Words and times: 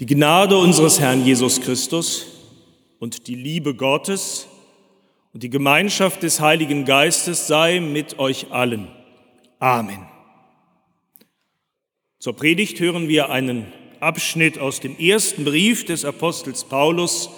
Die 0.00 0.06
Gnade 0.06 0.56
unseres 0.56 1.00
Herrn 1.00 1.24
Jesus 1.24 1.60
Christus 1.60 2.26
und 3.00 3.26
die 3.26 3.34
Liebe 3.34 3.74
Gottes 3.74 4.46
und 5.32 5.42
die 5.42 5.50
Gemeinschaft 5.50 6.22
des 6.22 6.38
Heiligen 6.38 6.84
Geistes 6.84 7.48
sei 7.48 7.80
mit 7.80 8.20
euch 8.20 8.52
allen. 8.52 8.86
Amen. 9.58 10.06
Zur 12.20 12.36
Predigt 12.36 12.78
hören 12.78 13.08
wir 13.08 13.30
einen 13.30 13.72
Abschnitt 13.98 14.60
aus 14.60 14.78
dem 14.78 14.96
ersten 14.96 15.44
Brief 15.44 15.84
des 15.84 16.04
Apostels 16.04 16.62
Paulus 16.62 17.28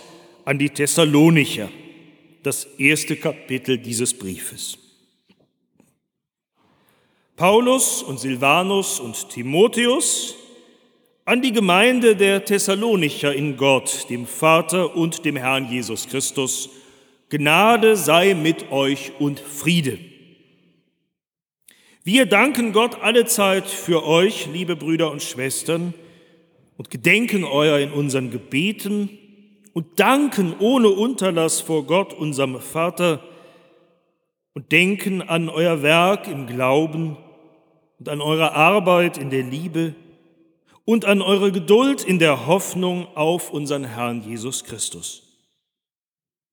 an 0.45 0.58
die 0.58 0.68
Thessalonicher, 0.68 1.70
das 2.42 2.64
erste 2.77 3.16
Kapitel 3.16 3.79
dieses 3.79 4.12
Briefes. 4.12 4.77
Paulus 7.36 8.02
und 8.02 8.20
Silvanus 8.20 9.00
und 9.00 9.30
Timotheus, 9.30 10.34
an 11.30 11.42
die 11.42 11.52
Gemeinde 11.52 12.16
der 12.16 12.44
Thessalonicher 12.44 13.32
in 13.32 13.56
Gott, 13.56 14.10
dem 14.10 14.26
Vater 14.26 14.96
und 14.96 15.24
dem 15.24 15.36
Herrn 15.36 15.70
Jesus 15.70 16.09
Christus. 16.09 16.70
Gnade 17.28 17.95
sei 17.95 18.34
mit 18.34 18.72
euch 18.72 19.12
und 19.20 19.38
Friede. 19.38 20.00
Wir 22.02 22.27
danken 22.27 22.72
Gott 22.72 23.00
allezeit 23.00 23.69
für 23.69 24.05
euch, 24.05 24.48
liebe 24.52 24.74
Brüder 24.74 25.12
und 25.12 25.22
Schwestern, 25.22 25.95
und 26.77 26.91
gedenken 26.91 27.44
euer 27.44 27.78
in 27.78 27.92
unseren 27.92 28.33
Gebeten 28.33 29.16
und 29.72 30.00
danken 30.00 30.56
ohne 30.58 30.88
Unterlass 30.88 31.60
vor 31.60 31.86
Gott, 31.86 32.12
unserem 32.12 32.60
Vater, 32.60 33.22
und 34.55 34.72
denken 34.72 35.22
an 35.22 35.48
euer 35.48 35.80
Werk 35.84 36.27
im 36.27 36.48
Glauben 36.48 37.16
und 38.00 38.08
an 38.08 38.20
eure 38.20 38.52
Arbeit 38.55 39.16
in 39.16 39.30
der 39.30 39.44
Liebe, 39.44 39.94
und 40.84 41.05
an 41.05 41.23
eure 41.23 41.52
Geduld 41.52 42.02
in 42.02 42.19
der 42.19 42.47
Hoffnung 42.47 43.07
auf 43.16 43.51
unseren 43.51 43.84
Herrn 43.84 44.23
Jesus 44.23 44.65
Christus. 44.65 45.23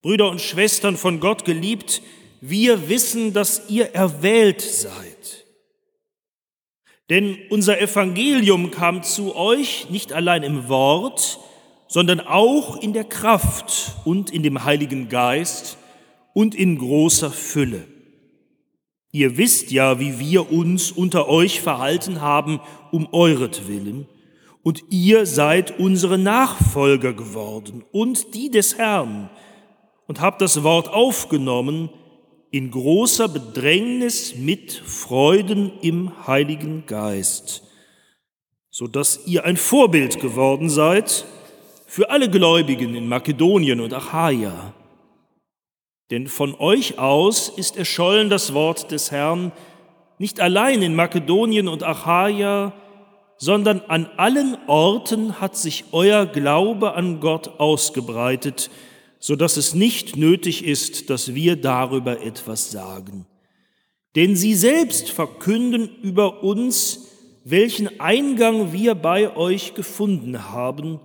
Brüder 0.01 0.29
und 0.29 0.41
Schwestern 0.41 0.95
von 0.95 1.19
Gott 1.19 1.45
geliebt, 1.45 2.01
wir 2.39 2.87
wissen, 2.89 3.33
dass 3.33 3.69
ihr 3.69 3.95
erwählt 3.95 4.61
seid. 4.61 5.45
Denn 7.09 7.37
unser 7.49 7.79
Evangelium 7.81 8.69
kam 8.69 9.01
zu 9.01 9.35
euch 9.35 9.89
nicht 9.89 10.13
allein 10.13 10.43
im 10.43 10.67
Wort, 10.67 11.39
sondern 11.87 12.19
auch 12.19 12.81
in 12.81 12.93
der 12.93 13.05
Kraft 13.05 13.95
und 14.03 14.29
in 14.29 14.43
dem 14.43 14.65
Heiligen 14.65 15.07
Geist 15.07 15.77
und 16.33 16.53
in 16.53 16.77
großer 16.77 17.31
Fülle. 17.31 17.87
Ihr 19.11 19.37
wisst 19.37 19.71
ja, 19.71 19.99
wie 19.99 20.19
wir 20.19 20.51
uns 20.51 20.91
unter 20.91 21.29
euch 21.29 21.61
verhalten 21.61 22.21
haben 22.21 22.59
um 22.91 23.11
euretwillen, 23.13 24.07
und 24.67 24.83
ihr 24.89 25.25
seid 25.25 25.79
unsere 25.79 26.17
Nachfolger 26.17 27.13
geworden 27.13 27.85
und 27.93 28.33
die 28.33 28.51
des 28.51 28.77
Herrn 28.77 29.29
und 30.07 30.19
habt 30.19 30.41
das 30.41 30.61
Wort 30.61 30.89
aufgenommen 30.89 31.89
in 32.51 32.69
großer 32.69 33.29
Bedrängnis 33.29 34.35
mit 34.35 34.73
Freuden 34.73 35.71
im 35.81 36.27
Heiligen 36.27 36.85
Geist, 36.85 37.63
so 38.69 38.87
dass 38.87 39.25
ihr 39.25 39.45
ein 39.45 39.55
Vorbild 39.55 40.19
geworden 40.19 40.69
seid 40.69 41.23
für 41.85 42.09
alle 42.09 42.29
Gläubigen 42.29 42.93
in 42.93 43.07
Makedonien 43.07 43.79
und 43.79 43.93
Achaia. 43.93 44.73
Denn 46.11 46.27
von 46.27 46.53
euch 46.55 46.99
aus 46.99 47.47
ist 47.47 47.77
erschollen 47.77 48.29
das 48.29 48.53
Wort 48.53 48.91
des 48.91 49.11
Herrn, 49.11 49.53
nicht 50.17 50.41
allein 50.41 50.81
in 50.81 50.93
Makedonien 50.93 51.69
und 51.69 51.83
Achaia, 51.83 52.73
sondern 53.37 53.81
an 53.87 54.07
allen 54.17 54.57
Orten 54.67 55.39
hat 55.39 55.55
sich 55.55 55.85
euer 55.91 56.25
Glaube 56.25 56.93
an 56.93 57.19
Gott 57.19 57.59
ausgebreitet, 57.59 58.69
so 59.19 59.35
dass 59.35 59.57
es 59.57 59.73
nicht 59.73 60.15
nötig 60.15 60.65
ist, 60.65 61.09
dass 61.09 61.33
wir 61.35 61.55
darüber 61.55 62.21
etwas 62.21 62.71
sagen. 62.71 63.25
Denn 64.15 64.35
sie 64.35 64.55
selbst 64.55 65.09
verkünden 65.09 65.89
über 66.01 66.43
uns, 66.43 67.07
welchen 67.43 67.99
Eingang 67.99 68.73
wir 68.73 68.95
bei 68.95 69.35
euch 69.35 69.73
gefunden 69.73 70.51
haben 70.51 70.99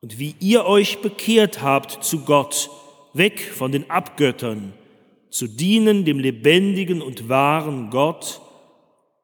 und 0.00 0.18
wie 0.18 0.34
ihr 0.40 0.64
euch 0.64 1.00
bekehrt 1.00 1.62
habt 1.62 2.02
zu 2.02 2.20
Gott, 2.20 2.70
weg 3.12 3.40
von 3.40 3.72
den 3.72 3.90
Abgöttern, 3.90 4.72
zu 5.30 5.46
dienen 5.46 6.04
dem 6.04 6.18
lebendigen 6.18 7.02
und 7.02 7.28
wahren 7.28 7.90
Gott, 7.90 8.40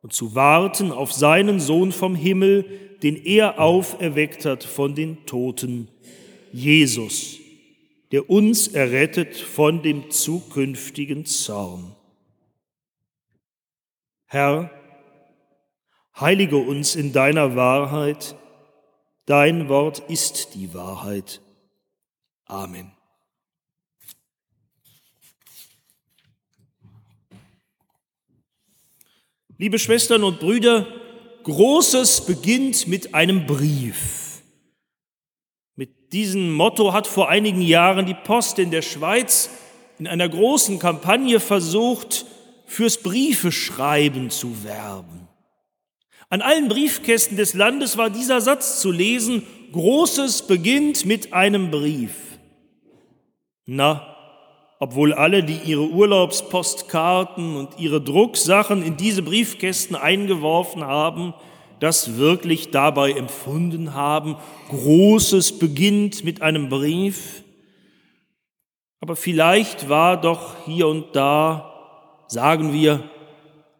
und 0.06 0.12
zu 0.12 0.37
warten 0.37 0.93
auf 0.93 1.12
seinen 1.12 1.59
Sohn 1.59 1.91
vom 1.91 2.15
Himmel, 2.15 2.62
den 3.03 3.17
er 3.17 3.59
auferweckt 3.59 4.44
hat 4.44 4.62
von 4.62 4.94
den 4.94 5.27
Toten, 5.27 5.89
Jesus, 6.53 7.41
der 8.12 8.31
uns 8.31 8.69
errettet 8.69 9.34
von 9.34 9.83
dem 9.83 10.12
zukünftigen 10.12 11.27
Zorn. 11.27 11.97
Herr, 14.27 14.71
heilige 16.21 16.59
uns 16.59 16.94
in 16.94 17.12
deiner 17.12 17.56
Wahrheit, 17.56 18.37
dein 19.25 19.69
Wort 19.69 20.09
ist 20.09 20.55
die 20.55 20.73
Wahrheit. 20.73 21.41
Amen. 22.44 22.96
Liebe 29.59 29.78
Schwestern 29.78 30.22
und 30.22 30.39
Brüder, 30.39 30.87
Großes 31.44 32.27
beginnt 32.27 32.89
mit 32.89 33.15
einem 33.15 33.47
Brief. 33.47 34.43
Mit 35.77 36.12
diesem 36.12 36.53
Motto 36.53 36.93
hat 36.93 37.06
vor 37.06 37.31
einigen 37.31 37.62
Jahren 37.62 38.05
die 38.05 38.15
Post 38.15 38.59
in 38.59 38.71
der 38.71 38.83
Schweiz 38.83 39.49
in 39.99 40.06
einer 40.06 40.28
großen 40.28 40.78
Kampagne 40.78 41.41
versucht, 41.41 42.27
fürs 42.67 42.99
Briefeschreiben 42.99 44.28
zu 44.28 44.62
werben. 44.62 45.27
An 46.28 46.43
allen 46.43 46.69
Briefkästen 46.69 47.38
des 47.38 47.55
Landes 47.55 47.97
war 47.97 48.11
dieser 48.11 48.43
Satz 48.43 48.81
zu 48.81 48.91
lesen, 48.91 49.43
Großes 49.73 50.49
beginnt 50.49 51.06
mit 51.06 51.33
einem 51.33 51.71
Brief. 51.71 52.12
Na, 53.65 54.16
obwohl 54.78 55.14
alle, 55.14 55.42
die 55.42 55.59
ihre 55.64 55.88
Urlaubspostkarten 55.88 57.56
und 57.56 57.78
ihre 57.78 58.00
Drucksachen 58.00 58.82
in 58.82 58.97
diese 58.97 59.22
Briefkästen 59.22 59.97
eingeworfen 59.97 60.84
haben, 60.84 61.34
das 61.81 62.16
wirklich 62.16 62.70
dabei 62.70 63.12
empfunden 63.12 63.94
haben. 63.94 64.37
Großes 64.69 65.59
beginnt 65.59 66.25
mit 66.25 66.42
einem 66.42 66.69
Brief. 66.69 67.42
Aber 69.00 69.16
vielleicht 69.16 69.88
war 69.88 70.20
doch 70.20 70.56
hier 70.64 70.88
und 70.88 71.14
da, 71.14 72.25
sagen 72.28 72.72
wir, 72.72 73.04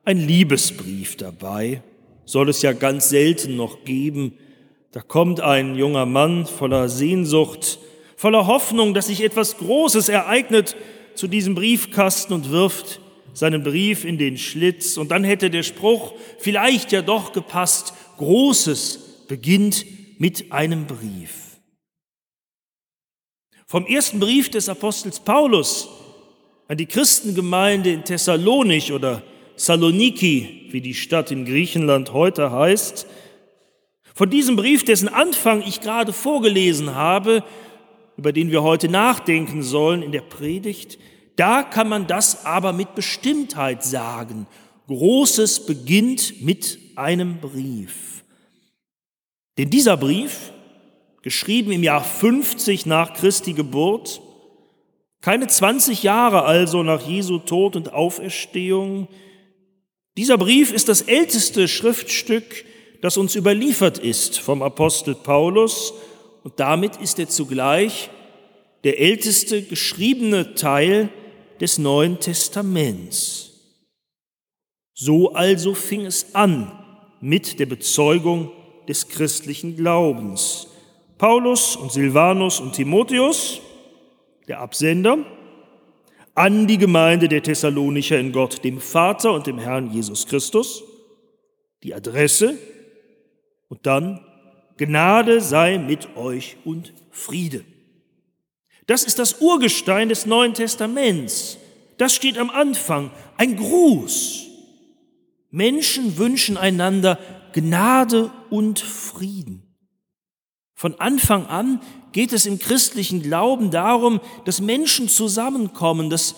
ein 0.05 0.19
Liebesbrief 0.19 1.17
dabei. 1.17 1.83
Soll 2.25 2.49
es 2.49 2.63
ja 2.63 2.73
ganz 2.73 3.09
selten 3.09 3.57
noch 3.57 3.85
geben. 3.85 4.35
Da 4.93 5.01
kommt 5.01 5.41
ein 5.41 5.75
junger 5.75 6.07
Mann 6.07 6.47
voller 6.47 6.89
Sehnsucht 6.89 7.79
voller 8.17 8.47
Hoffnung, 8.47 8.95
dass 8.95 9.07
sich 9.07 9.23
etwas 9.23 9.59
Großes 9.59 10.09
ereignet, 10.09 10.77
zu 11.15 11.29
diesem 11.29 11.55
Briefkasten 11.55 12.35
und 12.35 12.51
wirft 12.51 13.01
seinen 13.33 13.63
Brief 13.63 14.05
in 14.05 14.19
den 14.19 14.37
Schlitz. 14.37 14.97
Und 14.97 15.11
dann 15.11 15.25
hätte 15.25 15.51
der 15.51 15.63
Spruch 15.63 16.13
vielleicht 16.39 16.93
ja 16.93 17.03
doch 17.03 17.33
gepasst, 17.33 17.95
Großes 18.19 19.27
beginnt 19.29 19.87
mit 20.19 20.53
einem 20.53 20.87
Brief. 20.87 21.59
Vom 23.67 23.87
ersten 23.87 24.21
Brief 24.21 24.49
des 24.51 24.69
Apostels 24.69 25.21
Paulus 25.21 25.89
an 26.69 26.77
die 26.77 26.87
Christengemeinde 26.87 27.93
in 27.93 28.05
Thessalonich 28.05 28.93
oder 28.93 29.23
Saloniki, 29.57 30.69
wie 30.71 30.81
die 30.81 30.95
Stadt 30.95 31.31
in 31.31 31.45
Griechenland 31.45 32.13
heute 32.13 32.51
heißt, 32.51 33.07
von 34.15 34.31
diesem 34.31 34.57
Brief, 34.57 34.83
dessen 34.83 35.09
Anfang 35.09 35.63
ich 35.63 35.83
gerade 35.83 36.13
vorgelesen 36.13 36.95
habe, 36.95 37.45
über 38.17 38.33
den 38.33 38.51
wir 38.51 38.63
heute 38.63 38.89
nachdenken 38.89 39.63
sollen 39.63 40.03
in 40.03 40.13
der 40.13 40.23
Predigt, 40.23 40.99
da 41.37 41.63
kann 41.63 41.89
man 41.89 42.07
das 42.07 42.47
aber 42.47 42.73
mit 42.73 42.95
Bestimmtheit 42.95 43.85
sagen. 43.85 44.47
Großes 44.89 45.67
beginnt 45.67 46.43
mit 46.43 46.79
einem 46.97 47.41
Brief. 47.41 48.25
Denn 49.59 49.71
dieser 49.71 49.97
Brief, 49.97 50.53
geschrieben 51.23 51.73
im 51.73 51.83
Jahr 51.83 52.05
50 52.05 52.87
nach 52.87 53.15
Christi 53.15 53.53
Geburt, 53.53 54.21
keine 55.21 55.47
20 55.47 56.03
Jahre 56.03 56.45
also 56.45 56.83
nach 56.83 57.07
Jesu 57.07 57.39
Tod 57.39 57.75
und 57.77 57.93
Auferstehung, 57.93 59.09
dieser 60.17 60.39
Brief 60.39 60.73
ist 60.73 60.89
das 60.89 61.03
älteste 61.03 61.69
Schriftstück, 61.69 62.65
das 63.03 63.19
uns 63.19 63.35
überliefert 63.35 63.99
ist 63.99 64.39
vom 64.39 64.63
Apostel 64.63 65.15
Paulus 65.15 65.93
und 66.47 66.61
damit 66.61 66.95
ist 66.99 67.19
er 67.19 67.29
zugleich 67.29 68.09
der 68.85 69.01
älteste 69.01 69.63
geschriebene 69.63 70.55
Teil 70.55 71.09
des 71.61 71.77
Neuen 71.77 72.21
Testaments. 72.21 73.51
So 74.95 75.33
also 75.33 75.75
fing 75.75 76.07
es 76.07 76.37
an 76.37 76.71
mit 77.21 77.59
der 77.59 77.67
Bezeugung 77.67 78.53
des 78.87 79.09
christlichen 79.09 79.75
Glaubens. 79.75 80.69
Paulus 81.19 81.75
und 81.75 81.91
Silvanus 81.91 82.61
und 82.61 82.75
Timotheus, 82.75 83.61
der 84.47 84.61
Absender, 84.61 85.19
an 86.37 86.69
die 86.69 86.79
Gemeinde 86.79 87.27
der 87.27 87.43
Thessalonicher 87.43 88.21
in 88.21 88.31
Gott, 88.31 88.63
dem 88.63 88.79
Vater 88.81 89.33
und 89.33 89.49
dem 89.49 89.59
Herrn 89.59 89.91
Jesus 89.91 90.29
Christus, 90.29 90.85
die 91.83 91.93
Adresse 91.93 92.57
und 93.69 93.85
dann 93.85 94.21
Gnade 94.77 95.41
sei 95.41 95.79
mit 95.79 96.17
euch 96.17 96.57
und 96.65 96.93
Friede. 97.11 97.65
Das 98.87 99.05
ist 99.05 99.19
das 99.19 99.41
Urgestein 99.41 100.09
des 100.09 100.27
Neuen 100.27 100.55
Testaments. 100.55 101.59
Das 101.99 102.15
steht 102.15 102.39
am 102.39 102.51
Anfang, 102.51 103.11
ein 103.37 103.57
Gruß. 103.57 104.47
Menschen 105.51 106.19
wünschen 106.19 106.57
einander 106.57 107.19
Gnade 107.53 108.31
und 108.51 108.79
Frieden. 108.79 109.63
Von 110.75 110.95
Anfang 111.01 111.47
an 111.47 111.81
geht 112.13 112.35
es 112.35 112.45
im 112.45 112.59
christlichen 112.59 113.23
Glauben 113.23 113.71
darum, 113.71 114.21
dass 114.45 114.61
Menschen 114.61 115.09
zusammenkommen, 115.09 116.11
dass 116.11 116.35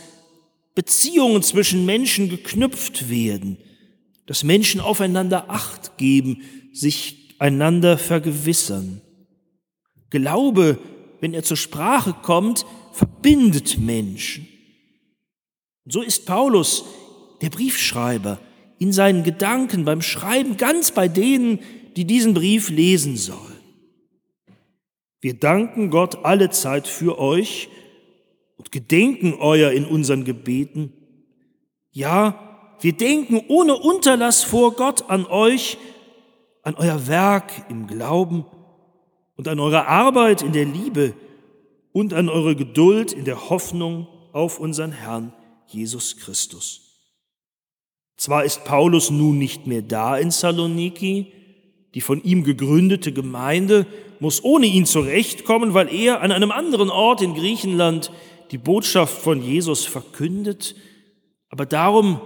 Beziehungen 0.76 1.42
zwischen 1.42 1.84
Menschen 1.84 2.28
geknüpft 2.28 3.10
werden, 3.10 3.58
dass 4.26 4.44
Menschen 4.44 4.80
aufeinander 4.80 5.50
Acht 5.50 5.96
geben, 5.96 6.42
sich 6.72 7.27
einander 7.38 7.98
vergewissern. 7.98 9.00
Glaube, 10.10 10.78
wenn 11.20 11.34
er 11.34 11.42
zur 11.42 11.56
Sprache 11.56 12.14
kommt, 12.22 12.64
verbindet 12.92 13.78
Menschen. 13.78 14.48
so 15.86 16.02
ist 16.02 16.26
Paulus, 16.26 16.84
der 17.40 17.50
Briefschreiber, 17.50 18.38
in 18.78 18.92
seinen 18.92 19.24
Gedanken 19.24 19.84
beim 19.84 20.02
Schreiben 20.02 20.56
ganz 20.56 20.92
bei 20.92 21.08
denen, 21.08 21.60
die 21.96 22.04
diesen 22.04 22.34
Brief 22.34 22.70
lesen 22.70 23.16
sollen. 23.16 23.58
Wir 25.20 25.34
danken 25.34 25.90
Gott 25.90 26.24
alle 26.24 26.50
Zeit 26.50 26.86
für 26.86 27.18
euch 27.18 27.68
und 28.56 28.70
gedenken 28.70 29.34
euer 29.34 29.72
in 29.72 29.84
unseren 29.84 30.24
Gebeten. 30.24 30.92
Ja, 31.90 32.76
wir 32.80 32.92
denken 32.92 33.42
ohne 33.48 33.74
Unterlass 33.76 34.44
vor 34.44 34.74
Gott 34.74 35.10
an 35.10 35.26
euch, 35.26 35.78
an 36.62 36.74
euer 36.74 37.06
Werk 37.06 37.50
im 37.68 37.86
Glauben 37.86 38.44
und 39.36 39.48
an 39.48 39.60
eure 39.60 39.86
Arbeit 39.86 40.42
in 40.42 40.52
der 40.52 40.64
Liebe 40.64 41.14
und 41.92 42.12
an 42.12 42.28
eure 42.28 42.56
Geduld 42.56 43.12
in 43.12 43.24
der 43.24 43.50
Hoffnung 43.50 44.06
auf 44.32 44.58
unseren 44.58 44.92
Herrn 44.92 45.32
Jesus 45.66 46.16
Christus. 46.16 46.88
Zwar 48.16 48.44
ist 48.44 48.64
Paulus 48.64 49.10
nun 49.10 49.38
nicht 49.38 49.66
mehr 49.66 49.82
da 49.82 50.16
in 50.16 50.30
Saloniki, 50.30 51.32
die 51.94 52.00
von 52.00 52.22
ihm 52.22 52.44
gegründete 52.44 53.12
Gemeinde 53.12 53.86
muss 54.20 54.42
ohne 54.42 54.66
ihn 54.66 54.86
zurechtkommen, 54.86 55.74
weil 55.74 55.92
er 55.94 56.20
an 56.20 56.32
einem 56.32 56.50
anderen 56.50 56.90
Ort 56.90 57.22
in 57.22 57.34
Griechenland 57.34 58.10
die 58.50 58.58
Botschaft 58.58 59.16
von 59.18 59.42
Jesus 59.42 59.84
verkündet. 59.84 60.74
Aber 61.50 61.66
darum 61.66 62.20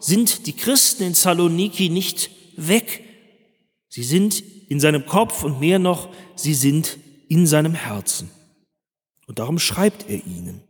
sind 0.00 0.46
die 0.46 0.54
Christen 0.54 1.02
in 1.02 1.14
Saloniki 1.14 1.90
nicht 1.90 2.30
weg. 2.56 3.02
Sie 3.94 4.02
sind 4.02 4.42
in 4.68 4.80
seinem 4.80 5.06
Kopf 5.06 5.44
und 5.44 5.60
mehr 5.60 5.78
noch, 5.78 6.08
sie 6.34 6.54
sind 6.54 6.98
in 7.28 7.46
seinem 7.46 7.74
Herzen. 7.74 8.28
Und 9.28 9.38
darum 9.38 9.60
schreibt 9.60 10.10
er 10.10 10.16
ihnen. 10.16 10.64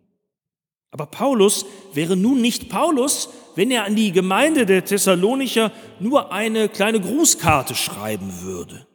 Aber 0.91 1.07
Paulus 1.07 1.65
wäre 1.95 2.19
nun 2.19 2.43
nicht 2.43 2.69
Paulus, 2.69 3.31
wenn 3.55 3.71
er 3.71 3.85
an 3.85 3.97
die 3.97 4.13
Gemeinde 4.13 4.67
der 4.67 4.85
Thessalonicher 4.85 5.73
nur 6.01 6.33
eine 6.33 6.69
kleine 6.69 7.01
Grußkarte 7.01 7.75
schreiben 7.75 8.43
würde. 8.43 8.87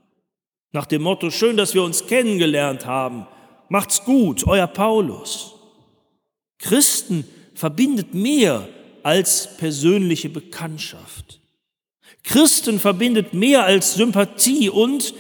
Nach 0.74 0.86
dem 0.86 1.02
Motto, 1.02 1.32
schön, 1.32 1.58
dass 1.58 1.74
wir 1.74 1.82
uns 1.82 2.06
kennengelernt 2.06 2.86
haben, 2.86 3.26
macht's 3.68 4.04
gut, 4.04 4.46
euer 4.46 4.68
Paulus. 4.68 5.56
Christen 6.60 7.28
verbindet 7.56 8.14
mehr 8.14 8.70
als 9.02 9.58
persönliche 9.58 10.30
Bekanntschaft. 10.30 11.39
Christen 12.30 12.80
verbindet 12.80 13.34
mehr 13.34 13.66
als 13.66 13.96
Sympathie 13.96 14.70
und 14.70 15.16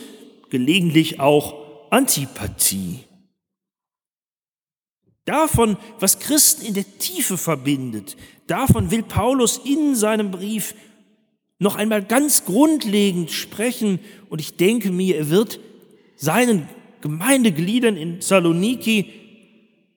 gelegentlich 0.51 1.19
auch 1.19 1.55
Antipathie. 1.89 2.99
Davon, 5.25 5.77
was 5.99 6.19
Christen 6.19 6.67
in 6.67 6.75
der 6.75 6.85
Tiefe 6.99 7.39
verbindet, 7.39 8.15
davon 8.45 8.91
will 8.91 9.01
Paulus 9.01 9.59
in 9.63 9.95
seinem 9.95 10.29
Brief 10.29 10.75
noch 11.57 11.75
einmal 11.75 12.03
ganz 12.03 12.45
grundlegend 12.45 13.31
sprechen 13.31 13.99
und 14.29 14.39
ich 14.39 14.57
denke 14.57 14.91
mir, 14.91 15.17
er 15.17 15.29
wird 15.31 15.59
seinen 16.15 16.69
Gemeindegliedern 17.01 17.97
in 17.97 18.21
Saloniki 18.21 19.11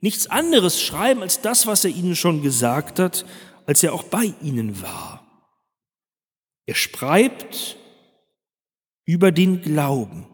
nichts 0.00 0.28
anderes 0.28 0.80
schreiben 0.80 1.20
als 1.20 1.42
das, 1.42 1.66
was 1.66 1.84
er 1.84 1.90
ihnen 1.90 2.16
schon 2.16 2.42
gesagt 2.42 2.98
hat, 2.98 3.26
als 3.66 3.82
er 3.82 3.92
auch 3.92 4.04
bei 4.04 4.32
ihnen 4.42 4.80
war. 4.80 5.21
Er 6.66 6.74
schreibt 6.74 7.76
über 9.04 9.32
den 9.32 9.62
Glauben, 9.62 10.26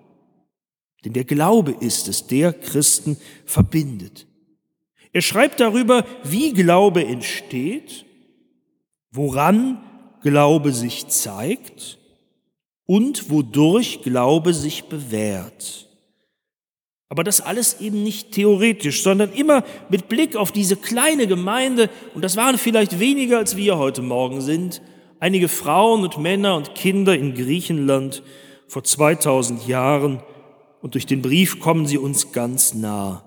denn 1.05 1.13
der 1.13 1.25
Glaube 1.25 1.73
ist 1.81 2.09
es, 2.09 2.27
der 2.27 2.53
Christen 2.53 3.17
verbindet. 3.47 4.27
Er 5.13 5.23
schreibt 5.23 5.61
darüber, 5.61 6.05
wie 6.25 6.53
Glaube 6.53 7.05
entsteht, 7.05 8.05
woran 9.11 9.83
Glaube 10.23 10.73
sich 10.73 11.09
zeigt 11.09 11.99
und 12.85 13.31
wodurch 13.31 14.03
Glaube 14.03 14.53
sich 14.53 14.85
bewährt. 14.85 15.89
Aber 17.09 17.25
das 17.25 17.41
alles 17.41 17.81
eben 17.81 18.03
nicht 18.03 18.33
theoretisch, 18.33 19.03
sondern 19.03 19.33
immer 19.33 19.65
mit 19.89 20.09
Blick 20.09 20.37
auf 20.37 20.53
diese 20.53 20.77
kleine 20.77 21.27
Gemeinde, 21.27 21.89
und 22.15 22.23
das 22.23 22.37
waren 22.37 22.59
vielleicht 22.59 22.99
weniger, 22.99 23.39
als 23.39 23.57
wir 23.57 23.79
heute 23.79 24.03
Morgen 24.03 24.43
sind, 24.43 24.83
einige 25.20 25.49
Frauen 25.49 26.03
und 26.03 26.19
Männer 26.19 26.56
und 26.56 26.75
Kinder 26.75 27.17
in 27.17 27.35
Griechenland 27.35 28.23
vor 28.67 28.85
2000 28.85 29.67
Jahren, 29.67 30.23
und 30.81 30.94
durch 30.94 31.06
den 31.06 31.23
Brief 31.23 31.59
kommen 31.59 31.87
sie 31.87 31.99
uns 31.99 32.32
ganz 32.32 32.73
nah. 32.73 33.25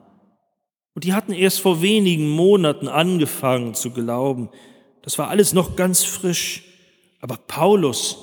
Und 0.93 1.03
die 1.03 1.13
hatten 1.13 1.33
erst 1.33 1.59
vor 1.59 1.81
wenigen 1.81 2.29
Monaten 2.29 2.87
angefangen 2.87 3.73
zu 3.73 3.91
glauben. 3.91 4.49
Das 5.01 5.17
war 5.17 5.29
alles 5.29 5.53
noch 5.53 5.75
ganz 5.75 6.03
frisch. 6.03 6.63
Aber 7.19 7.37
Paulus 7.37 8.17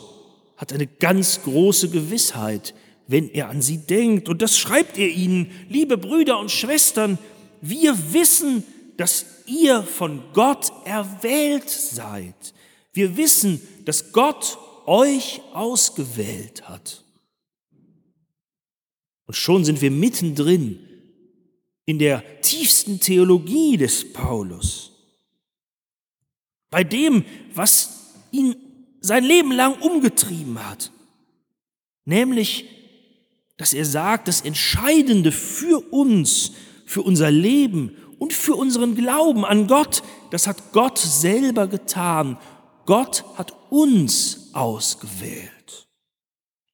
hat 0.57 0.73
eine 0.73 0.87
ganz 0.87 1.43
große 1.43 1.91
Gewissheit, 1.91 2.75
wenn 3.07 3.29
er 3.31 3.49
an 3.49 3.63
sie 3.63 3.79
denkt. 3.79 4.29
Und 4.29 4.43
das 4.43 4.59
schreibt 4.59 4.99
er 4.99 5.09
ihnen, 5.09 5.51
liebe 5.69 5.97
Brüder 5.97 6.39
und 6.39 6.51
Schwestern, 6.51 7.19
wir 7.61 8.13
wissen, 8.13 8.65
dass 8.97 9.27
ihr 9.47 9.83
von 9.83 10.23
Gott 10.33 10.71
erwählt 10.85 11.69
seid. 11.69 12.55
Wir 12.93 13.17
wissen, 13.17 13.61
dass 13.85 14.13
Gott 14.13 14.59
euch 14.87 15.41
ausgewählt 15.53 16.69
hat. 16.69 17.05
Und 19.27 19.35
schon 19.35 19.65
sind 19.65 19.83
wir 19.83 19.91
mittendrin 19.91 20.79
in 21.85 21.99
der 21.99 22.41
tiefsten 22.41 22.99
Theologie 22.99 23.77
des 23.77 24.13
Paulus. 24.13 24.93
Bei 26.71 26.85
dem, 26.85 27.25
was 27.55 28.15
ihn 28.31 28.57
sein 29.01 29.25
Leben 29.25 29.53
lang 29.53 29.75
umgetrieben 29.81 30.59
hat. 30.67 30.91
Nämlich, 32.05 32.67
dass 33.57 33.75
er 33.75 33.85
sagt, 33.85 34.29
das 34.29 34.41
Entscheidende 34.41 35.33
für 35.33 35.81
uns, 35.93 36.53
für 36.87 37.03
unser 37.03 37.31
Leben 37.31 37.97
und 38.19 38.33
für 38.33 38.55
unseren 38.55 38.95
Glauben 38.95 39.45
an 39.45 39.67
Gott, 39.67 40.03
das 40.31 40.47
hat 40.47 40.73
Gott 40.73 40.99
selber 40.99 41.67
getan. 41.67 42.39
Gott 42.89 43.23
hat 43.37 43.53
uns 43.69 44.49
ausgewählt. 44.55 45.89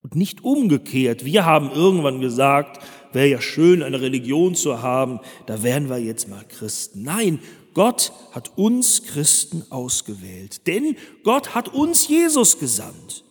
Und 0.00 0.14
nicht 0.14 0.44
umgekehrt. 0.44 1.24
Wir 1.24 1.44
haben 1.44 1.72
irgendwann 1.72 2.20
gesagt, 2.20 2.80
wäre 3.12 3.26
ja 3.26 3.40
schön, 3.40 3.82
eine 3.82 4.00
Religion 4.00 4.54
zu 4.54 4.80
haben, 4.80 5.18
da 5.46 5.64
wären 5.64 5.88
wir 5.88 5.98
jetzt 5.98 6.28
mal 6.28 6.44
Christen. 6.48 7.02
Nein, 7.02 7.40
Gott 7.74 8.12
hat 8.30 8.56
uns 8.56 9.02
Christen 9.02 9.64
ausgewählt, 9.70 10.68
denn 10.68 10.94
Gott 11.24 11.56
hat 11.56 11.74
uns 11.74 12.06
Jesus 12.06 12.60
gesandt. 12.60 13.24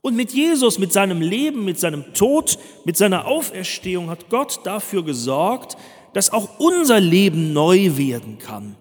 Und 0.00 0.16
mit 0.16 0.32
Jesus, 0.32 0.80
mit 0.80 0.92
seinem 0.92 1.20
Leben, 1.20 1.64
mit 1.64 1.78
seinem 1.78 2.12
Tod, 2.12 2.58
mit 2.84 2.96
seiner 2.96 3.28
Auferstehung 3.28 4.10
hat 4.10 4.30
Gott 4.30 4.62
dafür 4.64 5.04
gesorgt, 5.04 5.76
dass 6.12 6.32
auch 6.32 6.58
unser 6.58 6.98
Leben 6.98 7.52
neu 7.52 7.96
werden 7.96 8.38
kann, 8.38 8.74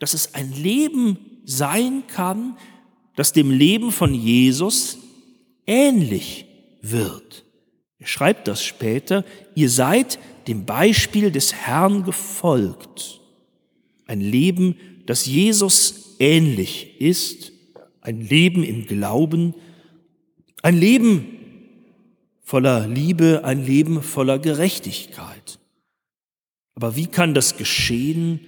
dass 0.00 0.12
es 0.12 0.34
ein 0.34 0.52
Leben 0.52 1.27
sein 1.48 2.02
kann, 2.06 2.58
das 3.16 3.32
dem 3.32 3.50
Leben 3.50 3.90
von 3.90 4.12
Jesus 4.12 4.98
ähnlich 5.66 6.44
wird. 6.82 7.44
Er 7.98 8.06
schreibt 8.06 8.46
das 8.46 8.62
später, 8.62 9.24
ihr 9.54 9.70
seid 9.70 10.18
dem 10.46 10.66
Beispiel 10.66 11.30
des 11.32 11.54
Herrn 11.54 12.04
gefolgt. 12.04 13.20
Ein 14.06 14.20
Leben, 14.20 14.76
das 15.06 15.24
Jesus 15.24 16.16
ähnlich 16.18 17.00
ist, 17.00 17.52
ein 18.02 18.20
Leben 18.20 18.62
im 18.62 18.86
Glauben, 18.86 19.54
ein 20.62 20.78
Leben, 20.78 21.24
voller 22.42 22.86
Liebe, 22.86 23.42
ein 23.44 23.64
Leben 23.64 24.02
voller 24.02 24.38
Gerechtigkeit. 24.38 25.58
Aber 26.74 26.94
wie 26.94 27.06
kann 27.06 27.32
das 27.32 27.56
geschehen? 27.56 28.40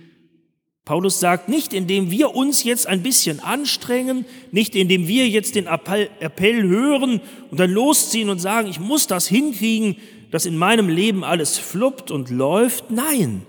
Paulus 0.90 1.20
sagt 1.20 1.49
nicht, 1.49 1.73
indem 1.73 2.11
wir 2.11 2.35
uns 2.35 2.64
jetzt 2.64 2.88
ein 2.88 3.04
bisschen 3.04 3.38
anstrengen, 3.38 4.25
nicht 4.50 4.75
indem 4.75 5.06
wir 5.06 5.28
jetzt 5.28 5.54
den 5.54 5.68
Appell, 5.68 6.11
Appell 6.18 6.64
hören 6.64 7.20
und 7.49 7.61
dann 7.61 7.70
losziehen 7.70 8.28
und 8.28 8.40
sagen, 8.40 8.68
ich 8.68 8.80
muss 8.80 9.06
das 9.06 9.28
hinkriegen, 9.28 9.99
dass 10.32 10.47
in 10.47 10.56
meinem 10.56 10.88
Leben 10.88 11.23
alles 11.23 11.59
fluppt 11.59 12.11
und 12.11 12.30
läuft. 12.30 12.90
Nein, 12.90 13.42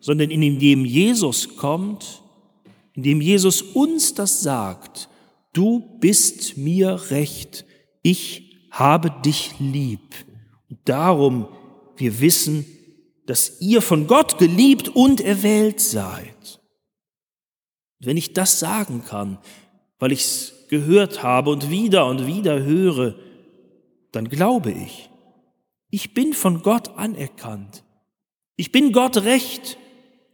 sondern 0.00 0.32
indem 0.32 0.84
Jesus 0.84 1.54
kommt, 1.54 2.20
indem 2.94 3.20
Jesus 3.20 3.62
uns 3.62 4.14
das 4.14 4.42
sagt, 4.42 5.08
du 5.52 5.84
bist 6.00 6.56
mir 6.56 7.00
recht, 7.10 7.64
ich 8.02 8.56
habe 8.72 9.12
dich 9.24 9.52
lieb. 9.60 10.16
Und 10.68 10.80
darum 10.84 11.46
wir 11.96 12.20
wissen, 12.20 12.66
dass 13.26 13.60
ihr 13.60 13.82
von 13.82 14.08
Gott 14.08 14.38
geliebt 14.38 14.88
und 14.88 15.20
erwählt 15.20 15.78
seid. 15.78 16.57
Wenn 18.00 18.16
ich 18.16 18.32
das 18.32 18.60
sagen 18.60 19.02
kann, 19.06 19.38
weil 19.98 20.12
ich 20.12 20.20
es 20.20 20.54
gehört 20.68 21.22
habe 21.22 21.50
und 21.50 21.70
wieder 21.70 22.06
und 22.06 22.26
wieder 22.26 22.62
höre, 22.62 23.14
dann 24.12 24.28
glaube 24.28 24.70
ich, 24.70 25.10
ich 25.90 26.14
bin 26.14 26.32
von 26.32 26.62
Gott 26.62 26.96
anerkannt. 26.96 27.82
Ich 28.56 28.72
bin 28.72 28.92
Gott 28.92 29.18
recht. 29.18 29.78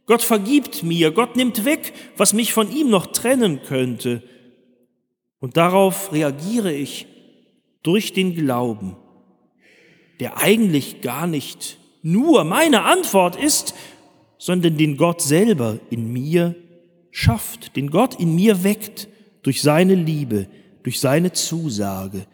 Gott 0.05 0.21
vergibt 0.21 0.83
mir. 0.83 1.11
Gott 1.11 1.35
nimmt 1.35 1.65
weg, 1.65 1.93
was 2.17 2.33
mich 2.33 2.53
von 2.53 2.71
ihm 2.71 2.89
noch 2.89 3.07
trennen 3.07 3.61
könnte. 3.63 4.21
Und 5.39 5.57
darauf 5.57 6.11
reagiere 6.11 6.73
ich 6.73 7.07
durch 7.83 8.13
den 8.13 8.35
Glauben, 8.35 8.97
der 10.19 10.37
eigentlich 10.37 11.01
gar 11.01 11.27
nicht 11.27 11.77
nur 12.01 12.43
meine 12.43 12.83
Antwort 12.83 13.35
ist, 13.35 13.73
sondern 14.37 14.77
den 14.77 14.97
Gott 14.97 15.21
selber 15.21 15.79
in 15.89 16.11
mir 16.11 16.55
schafft, 17.15 17.77
den 17.77 17.91
Gott 17.91 18.19
in 18.19 18.35
mir 18.35 18.65
weckt 18.65 19.07
durch 19.41 19.61
seine 19.61 19.95
Liebe, 19.95 20.49
durch 20.83 20.99
seine 20.99 21.31
Zusage. 21.31 22.27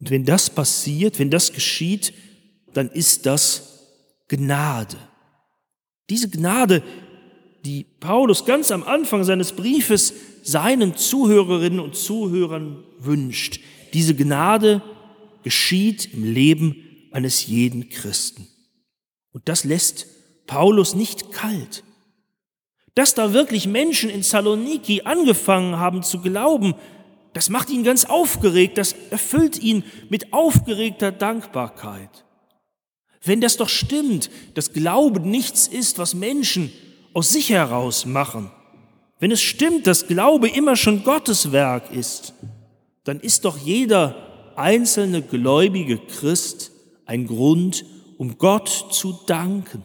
Und 0.00 0.10
wenn 0.10 0.24
das 0.24 0.48
passiert, 0.48 1.18
wenn 1.18 1.28
das 1.28 1.52
geschieht, 1.52 2.14
dann 2.72 2.88
ist 2.88 3.26
das 3.26 3.84
Gnade. 4.28 4.96
Diese 6.08 6.30
Gnade, 6.30 6.82
die 7.66 7.84
Paulus 7.84 8.46
ganz 8.46 8.70
am 8.70 8.82
Anfang 8.82 9.24
seines 9.24 9.52
Briefes 9.52 10.14
seinen 10.42 10.96
Zuhörerinnen 10.96 11.80
und 11.80 11.94
Zuhörern 11.94 12.82
wünscht, 12.98 13.60
diese 13.92 14.14
Gnade 14.14 14.80
geschieht 15.42 16.14
im 16.14 16.24
Leben 16.24 16.76
eines 17.12 17.46
jeden 17.46 17.90
Christen. 17.90 18.48
Und 19.32 19.50
das 19.50 19.64
lässt 19.64 20.06
Paulus 20.46 20.94
nicht 20.94 21.30
kalt. 21.30 21.84
Dass 22.94 23.14
da 23.14 23.32
wirklich 23.32 23.66
Menschen 23.66 24.10
in 24.10 24.22
Saloniki 24.22 25.02
angefangen 25.02 25.78
haben 25.78 26.02
zu 26.02 26.20
glauben, 26.20 26.74
das 27.32 27.50
macht 27.50 27.70
ihn 27.70 27.82
ganz 27.82 28.04
aufgeregt, 28.04 28.78
das 28.78 28.94
erfüllt 29.10 29.58
ihn 29.58 29.82
mit 30.08 30.32
aufgeregter 30.32 31.10
Dankbarkeit. 31.10 32.24
Wenn 33.22 33.40
das 33.40 33.56
doch 33.56 33.68
stimmt, 33.68 34.30
dass 34.54 34.72
Glauben 34.72 35.30
nichts 35.30 35.66
ist, 35.66 35.98
was 35.98 36.14
Menschen 36.14 36.72
aus 37.12 37.30
sich 37.30 37.50
heraus 37.50 38.06
machen, 38.06 38.50
wenn 39.18 39.30
es 39.30 39.40
stimmt, 39.40 39.86
dass 39.86 40.06
Glaube 40.06 40.48
immer 40.48 40.76
schon 40.76 41.02
Gottes 41.02 41.50
Werk 41.50 41.90
ist, 41.92 42.34
dann 43.04 43.20
ist 43.20 43.44
doch 43.44 43.56
jeder 43.58 44.52
einzelne 44.56 45.22
gläubige 45.22 45.98
Christ 45.98 46.70
ein 47.06 47.26
Grund, 47.26 47.84
um 48.18 48.38
Gott 48.38 48.68
zu 48.90 49.18
danken, 49.26 49.82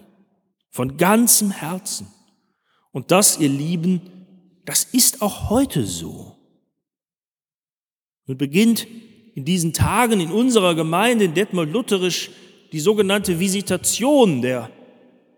von 0.70 0.98
ganzem 0.98 1.52
Herzen. 1.52 2.08
Und 2.92 3.12
das, 3.12 3.40
ihr 3.40 3.50
Lieben, 3.50 4.02
das 4.66 4.84
ist 4.84 5.22
auch 5.22 5.50
heute 5.50 5.86
so. 5.86 6.36
Nun 8.28 8.38
beginnt 8.38 8.88
in 9.36 9.46
diesen 9.46 9.74
Tagen 9.74 10.20
in 10.20 10.32
unserer 10.32 10.76
Gemeinde 10.76 11.26
in 11.26 11.34
Detmold 11.34 11.72
Lutherisch 11.72 12.30
die 12.72 12.80
sogenannte 12.80 13.40
Visitation. 13.40 14.42
Der 14.42 14.70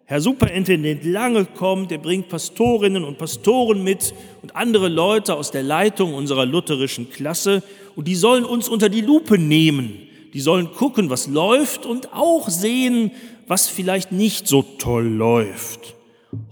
Herr 0.05 0.21
Superintendent 0.21 1.05
Lange 1.05 1.45
kommt, 1.45 1.91
er 1.91 1.97
bringt 1.97 2.29
Pastorinnen 2.29 3.03
und 3.03 3.17
Pastoren 3.17 3.83
mit 3.83 4.13
und 4.41 4.55
andere 4.55 4.89
Leute 4.89 5.35
aus 5.35 5.51
der 5.51 5.63
Leitung 5.63 6.13
unserer 6.13 6.45
lutherischen 6.45 7.09
Klasse 7.09 7.63
und 7.95 8.07
die 8.07 8.15
sollen 8.15 8.43
uns 8.43 8.67
unter 8.67 8.89
die 8.89 9.01
Lupe 9.01 9.37
nehmen 9.37 10.09
die 10.33 10.41
sollen 10.41 10.71
gucken, 10.73 11.09
was 11.09 11.27
läuft 11.27 11.85
und 11.85 12.13
auch 12.13 12.49
sehen, 12.49 13.11
was 13.47 13.67
vielleicht 13.67 14.11
nicht 14.11 14.47
so 14.47 14.61
toll 14.61 15.05
läuft. 15.05 15.95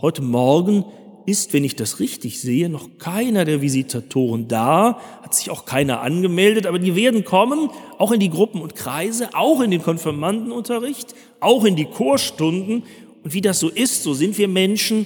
Heute 0.01 0.21
Morgen 0.21 0.83
ist, 1.25 1.53
wenn 1.53 1.63
ich 1.63 1.77
das 1.77 2.01
richtig 2.01 2.41
sehe, 2.41 2.67
noch 2.67 2.97
keiner 2.97 3.45
der 3.45 3.61
Visitatoren 3.61 4.49
da, 4.49 4.99
hat 5.21 5.33
sich 5.33 5.49
auch 5.49 5.63
keiner 5.63 6.01
angemeldet, 6.01 6.67
aber 6.67 6.79
die 6.79 6.95
werden 6.95 7.23
kommen, 7.23 7.69
auch 7.97 8.11
in 8.11 8.19
die 8.19 8.29
Gruppen 8.29 8.61
und 8.61 8.75
Kreise, 8.75 9.29
auch 9.33 9.61
in 9.61 9.71
den 9.71 9.81
Konfirmandenunterricht, 9.81 11.15
auch 11.39 11.63
in 11.63 11.77
die 11.77 11.85
Chorstunden. 11.85 12.83
Und 13.23 13.33
wie 13.33 13.39
das 13.39 13.59
so 13.59 13.69
ist, 13.69 14.03
so 14.03 14.13
sind 14.13 14.37
wir 14.37 14.49
Menschen. 14.49 15.05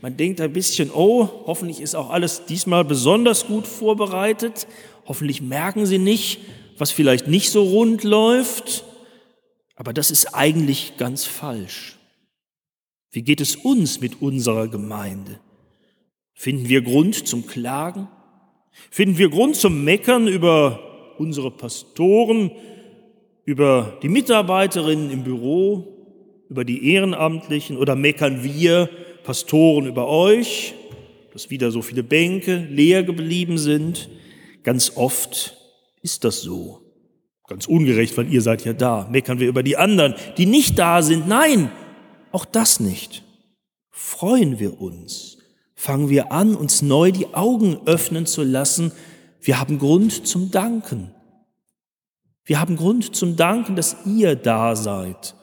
Man 0.00 0.16
denkt 0.16 0.40
ein 0.40 0.54
bisschen, 0.54 0.90
oh, 0.90 1.28
hoffentlich 1.46 1.80
ist 1.80 1.94
auch 1.94 2.08
alles 2.08 2.46
diesmal 2.46 2.84
besonders 2.84 3.46
gut 3.46 3.66
vorbereitet. 3.66 4.66
Hoffentlich 5.06 5.42
merken 5.42 5.84
sie 5.84 5.98
nicht, 5.98 6.40
was 6.78 6.92
vielleicht 6.92 7.26
nicht 7.28 7.50
so 7.50 7.62
rund 7.62 8.04
läuft, 8.04 8.84
aber 9.76 9.92
das 9.92 10.10
ist 10.10 10.34
eigentlich 10.34 10.96
ganz 10.96 11.24
falsch. 11.24 11.93
Wie 13.14 13.22
geht 13.22 13.40
es 13.40 13.54
uns 13.54 14.00
mit 14.00 14.20
unserer 14.20 14.66
Gemeinde? 14.66 15.38
Finden 16.32 16.68
wir 16.68 16.82
Grund 16.82 17.28
zum 17.28 17.46
Klagen? 17.46 18.08
Finden 18.90 19.18
wir 19.18 19.28
Grund 19.28 19.54
zum 19.54 19.84
Meckern 19.84 20.26
über 20.26 21.14
unsere 21.18 21.52
Pastoren, 21.52 22.50
über 23.44 23.98
die 24.02 24.08
Mitarbeiterinnen 24.08 25.12
im 25.12 25.22
Büro, 25.22 25.94
über 26.48 26.64
die 26.64 26.92
Ehrenamtlichen 26.92 27.76
oder 27.76 27.94
meckern 27.94 28.42
wir 28.42 28.90
Pastoren 29.22 29.86
über 29.86 30.08
euch, 30.08 30.74
dass 31.32 31.50
wieder 31.50 31.70
so 31.70 31.82
viele 31.82 32.02
Bänke 32.02 32.66
leer 32.68 33.04
geblieben 33.04 33.58
sind? 33.58 34.10
Ganz 34.64 34.96
oft 34.96 35.56
ist 36.02 36.24
das 36.24 36.40
so. 36.40 36.80
Ganz 37.46 37.66
ungerecht, 37.66 38.16
weil 38.18 38.32
ihr 38.32 38.42
seid 38.42 38.64
ja 38.64 38.72
da. 38.72 39.06
Meckern 39.08 39.38
wir 39.38 39.46
über 39.46 39.62
die 39.62 39.76
anderen, 39.76 40.16
die 40.36 40.46
nicht 40.46 40.80
da 40.80 41.00
sind. 41.00 41.28
Nein, 41.28 41.70
auch 42.34 42.44
das 42.44 42.80
nicht. 42.80 43.22
Freuen 43.90 44.58
wir 44.58 44.80
uns. 44.80 45.38
Fangen 45.74 46.08
wir 46.08 46.32
an, 46.32 46.54
uns 46.54 46.82
neu 46.82 47.12
die 47.12 47.34
Augen 47.34 47.78
öffnen 47.86 48.26
zu 48.26 48.42
lassen. 48.42 48.92
Wir 49.40 49.60
haben 49.60 49.78
Grund 49.78 50.26
zum 50.26 50.50
Danken. 50.50 51.14
Wir 52.44 52.60
haben 52.60 52.76
Grund 52.76 53.14
zum 53.14 53.36
Danken, 53.36 53.76
dass 53.76 53.96
ihr 54.04 54.36
da 54.36 54.76
seid. 54.76 55.34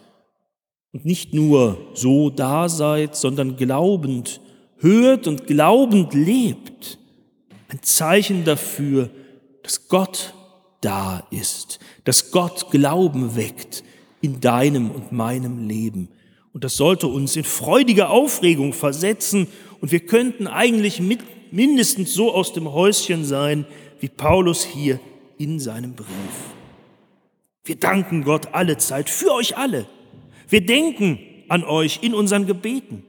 Und 0.91 1.05
nicht 1.05 1.33
nur 1.33 1.77
so 1.93 2.29
da 2.29 2.67
seid, 2.69 3.15
sondern 3.15 3.55
glaubend 3.55 4.41
hört 4.77 5.27
und 5.27 5.47
glaubend 5.47 6.13
lebt. 6.13 6.97
Ein 7.69 7.81
Zeichen 7.81 8.43
dafür, 8.43 9.09
dass 9.63 9.87
Gott 9.87 10.33
da 10.81 11.25
ist, 11.31 11.79
dass 12.03 12.31
Gott 12.31 12.71
Glauben 12.71 13.35
weckt 13.35 13.83
in 14.19 14.41
deinem 14.41 14.91
und 14.91 15.11
meinem 15.11 15.67
Leben. 15.67 16.09
Und 16.53 16.63
das 16.63 16.75
sollte 16.75 17.07
uns 17.07 17.35
in 17.35 17.43
freudige 17.43 18.09
Aufregung 18.09 18.73
versetzen 18.73 19.47
und 19.79 19.91
wir 19.91 20.01
könnten 20.01 20.47
eigentlich 20.47 20.99
mit, 20.99 21.21
mindestens 21.51 22.13
so 22.13 22.33
aus 22.33 22.53
dem 22.53 22.71
Häuschen 22.71 23.25
sein, 23.25 23.65
wie 23.99 24.09
Paulus 24.09 24.63
hier 24.63 24.99
in 25.37 25.59
seinem 25.59 25.93
Brief. 25.93 26.07
Wir 27.63 27.75
danken 27.75 28.23
Gott 28.23 28.53
alle 28.53 28.77
Zeit 28.77 29.09
für 29.09 29.31
euch 29.33 29.57
alle. 29.57 29.85
Wir 30.49 30.65
denken 30.65 31.19
an 31.47 31.63
euch 31.63 31.99
in 32.01 32.13
unseren 32.13 32.45
Gebeten. 32.45 33.03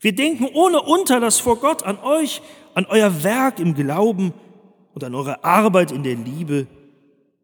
Wir 0.00 0.14
denken 0.14 0.46
ohne 0.52 0.82
Unterlass 0.82 1.38
vor 1.38 1.56
Gott 1.56 1.82
an 1.82 1.98
euch, 1.98 2.40
an 2.74 2.86
euer 2.86 3.22
Werk 3.24 3.58
im 3.58 3.74
Glauben 3.74 4.32
und 4.94 5.04
an 5.04 5.14
eure 5.14 5.44
Arbeit 5.44 5.90
in 5.92 6.02
der 6.02 6.16
Liebe 6.16 6.66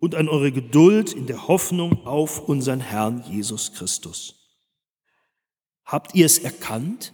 und 0.01 0.15
an 0.15 0.29
eure 0.29 0.53
Geduld 0.53 1.13
in 1.13 1.27
der 1.27 1.49
Hoffnung 1.49 2.07
auf 2.07 2.49
unseren 2.49 2.81
Herrn 2.81 3.25
Jesus 3.29 3.73
Christus. 3.73 4.44
Habt 5.85 6.15
ihr 6.15 6.27
es 6.27 6.39
erkannt? 6.39 7.13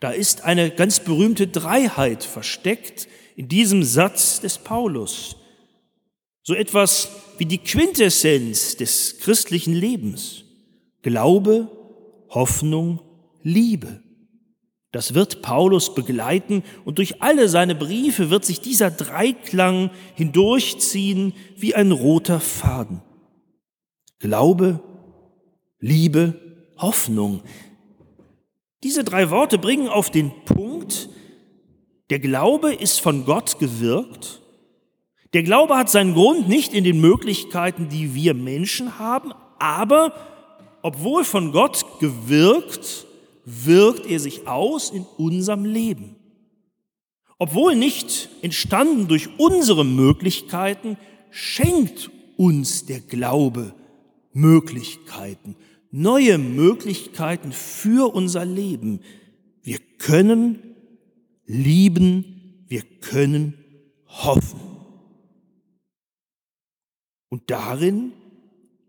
Da 0.00 0.10
ist 0.10 0.44
eine 0.44 0.70
ganz 0.70 1.00
berühmte 1.00 1.46
Dreiheit 1.46 2.24
versteckt 2.24 3.08
in 3.36 3.48
diesem 3.48 3.82
Satz 3.82 4.40
des 4.40 4.58
Paulus. 4.58 5.36
So 6.42 6.54
etwas 6.54 7.10
wie 7.38 7.46
die 7.46 7.58
Quintessenz 7.58 8.76
des 8.76 9.18
christlichen 9.18 9.74
Lebens. 9.74 10.44
Glaube, 11.02 11.70
Hoffnung, 12.28 13.00
Liebe. 13.42 14.02
Das 14.92 15.14
wird 15.14 15.42
Paulus 15.42 15.94
begleiten 15.94 16.62
und 16.84 16.98
durch 16.98 17.20
alle 17.20 17.48
seine 17.48 17.74
Briefe 17.74 18.30
wird 18.30 18.44
sich 18.44 18.60
dieser 18.60 18.90
Dreiklang 18.90 19.90
hindurchziehen 20.14 21.34
wie 21.56 21.74
ein 21.74 21.92
roter 21.92 22.40
Faden. 22.40 23.02
Glaube, 24.18 24.80
Liebe, 25.80 26.40
Hoffnung. 26.78 27.42
Diese 28.82 29.04
drei 29.04 29.30
Worte 29.30 29.58
bringen 29.58 29.88
auf 29.88 30.10
den 30.10 30.32
Punkt, 30.44 31.08
der 32.10 32.18
Glaube 32.18 32.74
ist 32.74 33.00
von 33.00 33.24
Gott 33.24 33.58
gewirkt. 33.58 34.40
Der 35.32 35.42
Glaube 35.42 35.76
hat 35.76 35.90
seinen 35.90 36.14
Grund 36.14 36.48
nicht 36.48 36.72
in 36.72 36.84
den 36.84 37.00
Möglichkeiten, 37.00 37.88
die 37.88 38.14
wir 38.14 38.34
Menschen 38.34 38.98
haben, 38.98 39.32
aber 39.58 40.12
obwohl 40.82 41.24
von 41.24 41.52
Gott 41.52 41.84
gewirkt, 42.00 43.06
wirkt 43.44 44.06
er 44.06 44.20
sich 44.20 44.46
aus 44.46 44.90
in 44.90 45.04
unserem 45.18 45.64
Leben. 45.64 46.16
Obwohl 47.38 47.76
nicht 47.76 48.28
entstanden 48.42 49.08
durch 49.08 49.28
unsere 49.38 49.84
Möglichkeiten, 49.84 50.96
schenkt 51.30 52.10
uns 52.36 52.86
der 52.86 53.00
Glaube 53.00 53.74
Möglichkeiten, 54.32 55.56
neue 55.96 56.36
Möglichkeiten 56.36 57.52
für 57.52 58.14
unser 58.14 58.44
Leben. 58.44 59.00
Wir 59.62 59.78
können 59.98 60.58
lieben, 61.46 62.64
wir 62.68 62.82
können 62.82 63.54
hoffen. 64.06 64.60
Und 67.30 67.50
darin, 67.50 68.12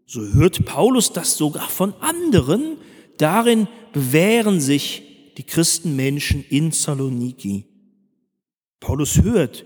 so 0.06 0.22
hört 0.34 0.66
Paulus 0.66 1.14
das 1.14 1.38
sogar 1.38 1.70
von 1.70 1.94
anderen, 2.02 2.78
darin 3.18 3.68
bewähren 3.94 4.60
sich 4.60 5.34
die 5.38 5.44
Christenmenschen 5.44 6.44
in 6.50 6.72
Saloniki. 6.72 7.66
Paulus 8.82 9.22
hört, 9.22 9.66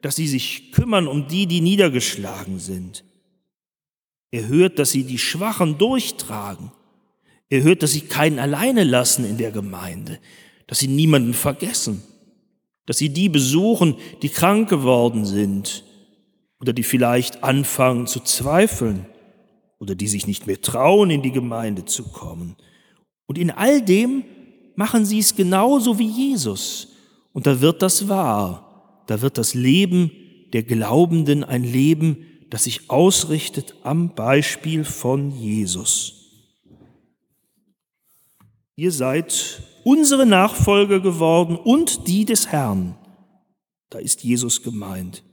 dass 0.00 0.14
sie 0.14 0.28
sich 0.28 0.70
kümmern 0.70 1.08
um 1.08 1.26
die, 1.26 1.46
die 1.46 1.60
niedergeschlagen 1.60 2.60
sind. 2.60 3.04
Er 4.30 4.48
hört, 4.48 4.78
dass 4.78 4.90
sie 4.90 5.04
die 5.04 5.18
Schwachen 5.18 5.78
durchtragen. 5.78 6.70
Er 7.48 7.62
hört, 7.62 7.82
dass 7.82 7.92
sie 7.92 8.02
keinen 8.02 8.38
alleine 8.38 8.84
lassen 8.84 9.24
in 9.24 9.38
der 9.38 9.50
Gemeinde, 9.50 10.18
dass 10.66 10.80
sie 10.80 10.88
niemanden 10.88 11.32
vergessen, 11.32 12.02
dass 12.84 12.98
sie 12.98 13.08
die 13.08 13.28
besuchen, 13.28 13.96
die 14.22 14.28
krank 14.28 14.68
geworden 14.68 15.24
sind 15.24 15.84
oder 16.60 16.72
die 16.72 16.82
vielleicht 16.82 17.42
anfangen 17.42 18.06
zu 18.06 18.20
zweifeln 18.20 19.06
oder 19.78 19.94
die 19.94 20.08
sich 20.08 20.26
nicht 20.26 20.46
mehr 20.46 20.60
trauen, 20.60 21.10
in 21.10 21.22
die 21.22 21.32
Gemeinde 21.32 21.84
zu 21.86 22.04
kommen. 22.04 22.56
Und 23.26 23.38
in 23.38 23.50
all 23.50 23.80
dem 23.80 24.24
machen 24.74 25.04
sie 25.04 25.20
es 25.20 25.34
genauso 25.34 25.98
wie 25.98 26.08
Jesus. 26.08 26.88
Und 27.32 27.46
da 27.46 27.60
wird 27.60 27.82
das 27.82 28.08
wahr. 28.08 29.04
Da 29.06 29.22
wird 29.22 29.38
das 29.38 29.54
Leben 29.54 30.10
der 30.52 30.62
Glaubenden 30.62 31.44
ein 31.44 31.64
Leben, 31.64 32.26
das 32.50 32.64
sich 32.64 32.90
ausrichtet 32.90 33.74
am 33.82 34.14
Beispiel 34.14 34.84
von 34.84 35.30
Jesus. 35.30 36.14
Ihr 38.76 38.92
seid 38.92 39.62
unsere 39.84 40.24
Nachfolger 40.24 41.00
geworden 41.00 41.56
und 41.56 42.06
die 42.06 42.24
des 42.24 42.48
Herrn. 42.48 42.96
Da 43.90 43.98
ist 43.98 44.22
Jesus 44.22 44.62
gemeint, 44.62 45.24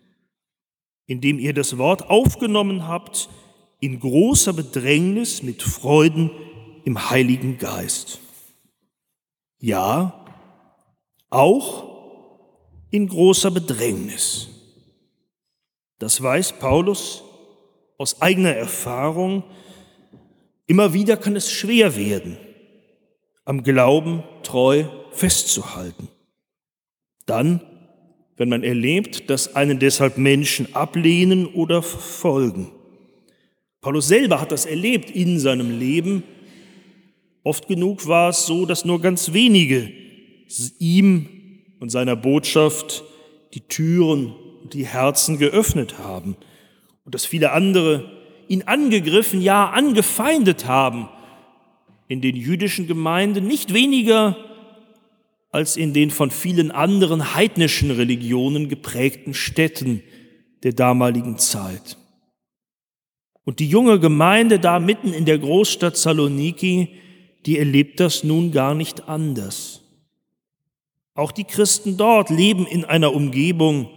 indem 1.05 1.39
ihr 1.39 1.53
das 1.53 1.77
Wort 1.77 2.09
aufgenommen 2.09 2.87
habt 2.87 3.29
in 3.79 3.99
großer 3.99 4.53
Bedrängnis 4.53 5.43
mit 5.43 5.61
Freuden 5.61 6.31
im 6.85 7.09
Heiligen 7.09 7.57
Geist. 7.57 8.19
Ja, 9.59 10.25
auch 11.29 11.85
in 12.91 13.07
großer 13.07 13.51
Bedrängnis. 13.51 14.54
Das 15.99 16.21
weiß 16.21 16.59
Paulus 16.59 17.23
aus 17.97 18.21
eigener 18.21 18.53
Erfahrung. 18.53 19.43
Immer 20.67 20.93
wieder 20.93 21.15
kann 21.17 21.35
es 21.35 21.51
schwer 21.51 21.95
werden, 21.95 22.37
am 23.45 23.63
Glauben 23.63 24.23
treu 24.43 24.85
festzuhalten. 25.11 26.09
Dann, 27.25 27.61
wenn 28.35 28.49
man 28.49 28.63
erlebt, 28.63 29.29
dass 29.29 29.55
einen 29.55 29.79
deshalb 29.79 30.17
Menschen 30.17 30.75
ablehnen 30.75 31.47
oder 31.47 31.81
verfolgen. 31.81 32.71
Paulus 33.81 34.07
selber 34.07 34.41
hat 34.41 34.51
das 34.51 34.65
erlebt 34.65 35.11
in 35.11 35.39
seinem 35.39 35.79
Leben. 35.79 36.23
Oft 37.43 37.67
genug 37.67 38.07
war 38.07 38.29
es 38.29 38.45
so, 38.45 38.65
dass 38.65 38.83
nur 38.83 38.99
ganz 38.99 39.31
wenige 39.31 39.91
ihm 40.79 41.27
und 41.79 41.89
seiner 41.89 42.15
Botschaft 42.15 43.03
die 43.53 43.61
Türen 43.61 44.33
die 44.73 44.85
Herzen 44.85 45.37
geöffnet 45.37 45.99
haben 45.99 46.35
und 47.03 47.15
dass 47.15 47.25
viele 47.25 47.51
andere 47.51 48.11
ihn 48.47 48.63
angegriffen, 48.63 49.41
ja 49.41 49.69
angefeindet 49.69 50.65
haben, 50.65 51.09
in 52.07 52.21
den 52.21 52.35
jüdischen 52.35 52.87
Gemeinden 52.87 53.47
nicht 53.47 53.73
weniger 53.73 54.37
als 55.51 55.77
in 55.77 55.93
den 55.93 56.11
von 56.11 56.31
vielen 56.31 56.71
anderen 56.71 57.33
heidnischen 57.33 57.89
Religionen 57.89 58.67
geprägten 58.67 59.33
Städten 59.33 60.03
der 60.63 60.73
damaligen 60.73 61.37
Zeit. 61.37 61.97
Und 63.45 63.59
die 63.59 63.69
junge 63.69 63.99
Gemeinde 63.99 64.59
da 64.59 64.79
mitten 64.79 65.13
in 65.13 65.25
der 65.25 65.37
Großstadt 65.37 65.95
Saloniki, 65.95 66.89
die 67.45 67.59
erlebt 67.59 67.99
das 67.99 68.23
nun 68.23 68.51
gar 68.51 68.75
nicht 68.75 69.07
anders. 69.07 69.81
Auch 71.13 71.31
die 71.31 71.43
Christen 71.45 71.95
dort 71.95 72.29
leben 72.29 72.67
in 72.67 72.83
einer 72.83 73.13
Umgebung, 73.13 73.89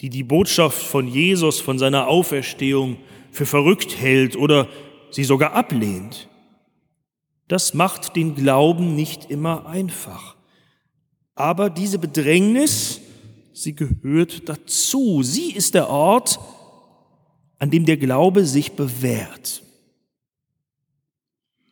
die 0.00 0.10
die 0.10 0.22
Botschaft 0.22 0.80
von 0.80 1.08
Jesus, 1.08 1.60
von 1.60 1.78
seiner 1.78 2.06
Auferstehung 2.08 2.98
für 3.32 3.46
verrückt 3.46 3.98
hält 3.98 4.36
oder 4.36 4.68
sie 5.10 5.24
sogar 5.24 5.52
ablehnt. 5.52 6.28
Das 7.48 7.74
macht 7.74 8.14
den 8.14 8.34
Glauben 8.34 8.94
nicht 8.94 9.30
immer 9.30 9.66
einfach. 9.66 10.36
Aber 11.34 11.70
diese 11.70 11.98
Bedrängnis, 11.98 13.00
sie 13.52 13.74
gehört 13.74 14.48
dazu. 14.48 15.22
Sie 15.22 15.52
ist 15.52 15.74
der 15.74 15.88
Ort, 15.88 16.38
an 17.58 17.70
dem 17.70 17.86
der 17.86 17.96
Glaube 17.96 18.44
sich 18.44 18.72
bewährt. 18.72 19.62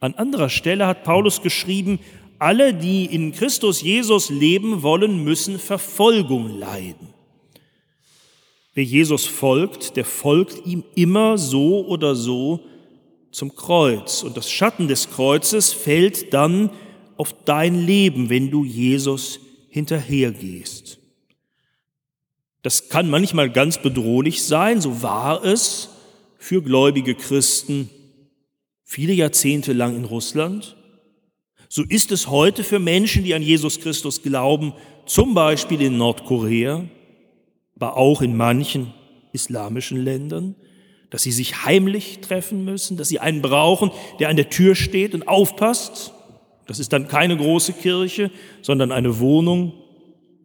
An 0.00 0.14
anderer 0.14 0.48
Stelle 0.48 0.86
hat 0.86 1.04
Paulus 1.04 1.42
geschrieben, 1.42 1.98
alle, 2.38 2.74
die 2.74 3.06
in 3.06 3.32
Christus 3.32 3.80
Jesus 3.80 4.30
leben 4.30 4.82
wollen, 4.82 5.24
müssen 5.24 5.58
Verfolgung 5.58 6.48
leiden. 6.58 7.15
Wer 8.76 8.84
Jesus 8.84 9.24
folgt, 9.24 9.96
der 9.96 10.04
folgt 10.04 10.66
ihm 10.66 10.84
immer 10.94 11.38
so 11.38 11.86
oder 11.86 12.14
so 12.14 12.60
zum 13.30 13.56
Kreuz. 13.56 14.22
Und 14.22 14.36
das 14.36 14.50
Schatten 14.50 14.86
des 14.86 15.08
Kreuzes 15.08 15.72
fällt 15.72 16.34
dann 16.34 16.68
auf 17.16 17.34
dein 17.46 17.86
Leben, 17.86 18.28
wenn 18.28 18.50
du 18.50 18.64
Jesus 18.64 19.40
hinterhergehst. 19.70 20.98
Das 22.60 22.90
kann 22.90 23.08
manchmal 23.08 23.48
ganz 23.48 23.80
bedrohlich 23.80 24.42
sein, 24.42 24.82
so 24.82 25.00
war 25.00 25.42
es 25.42 25.88
für 26.36 26.60
gläubige 26.60 27.14
Christen 27.14 27.88
viele 28.84 29.14
Jahrzehnte 29.14 29.72
lang 29.72 29.96
in 29.96 30.04
Russland. 30.04 30.76
So 31.70 31.82
ist 31.82 32.12
es 32.12 32.28
heute 32.28 32.62
für 32.62 32.78
Menschen, 32.78 33.24
die 33.24 33.32
an 33.32 33.40
Jesus 33.40 33.80
Christus 33.80 34.22
glauben, 34.22 34.74
zum 35.06 35.32
Beispiel 35.32 35.80
in 35.80 35.96
Nordkorea 35.96 36.84
aber 37.76 37.96
auch 37.96 38.22
in 38.22 38.36
manchen 38.36 38.92
islamischen 39.32 40.02
Ländern, 40.02 40.56
dass 41.10 41.22
sie 41.22 41.32
sich 41.32 41.64
heimlich 41.64 42.20
treffen 42.20 42.64
müssen, 42.64 42.96
dass 42.96 43.08
sie 43.08 43.20
einen 43.20 43.42
brauchen, 43.42 43.90
der 44.18 44.28
an 44.28 44.36
der 44.36 44.50
Tür 44.50 44.74
steht 44.74 45.14
und 45.14 45.28
aufpasst. 45.28 46.12
Das 46.66 46.78
ist 46.78 46.92
dann 46.92 47.06
keine 47.06 47.36
große 47.36 47.74
Kirche, 47.74 48.30
sondern 48.62 48.90
eine 48.90 49.20
Wohnung, 49.20 49.74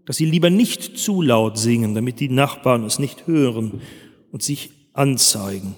dass 0.06 0.18
sie 0.18 0.26
lieber 0.26 0.50
nicht 0.50 0.98
zu 1.00 1.22
laut 1.22 1.58
singen, 1.58 1.96
damit 1.96 2.20
die 2.20 2.30
Nachbarn 2.30 2.84
es 2.84 3.00
nicht 3.00 3.28
hören 3.28 3.82
und 4.32 4.44
sich 4.44 4.70
anzeigen. 4.94 5.76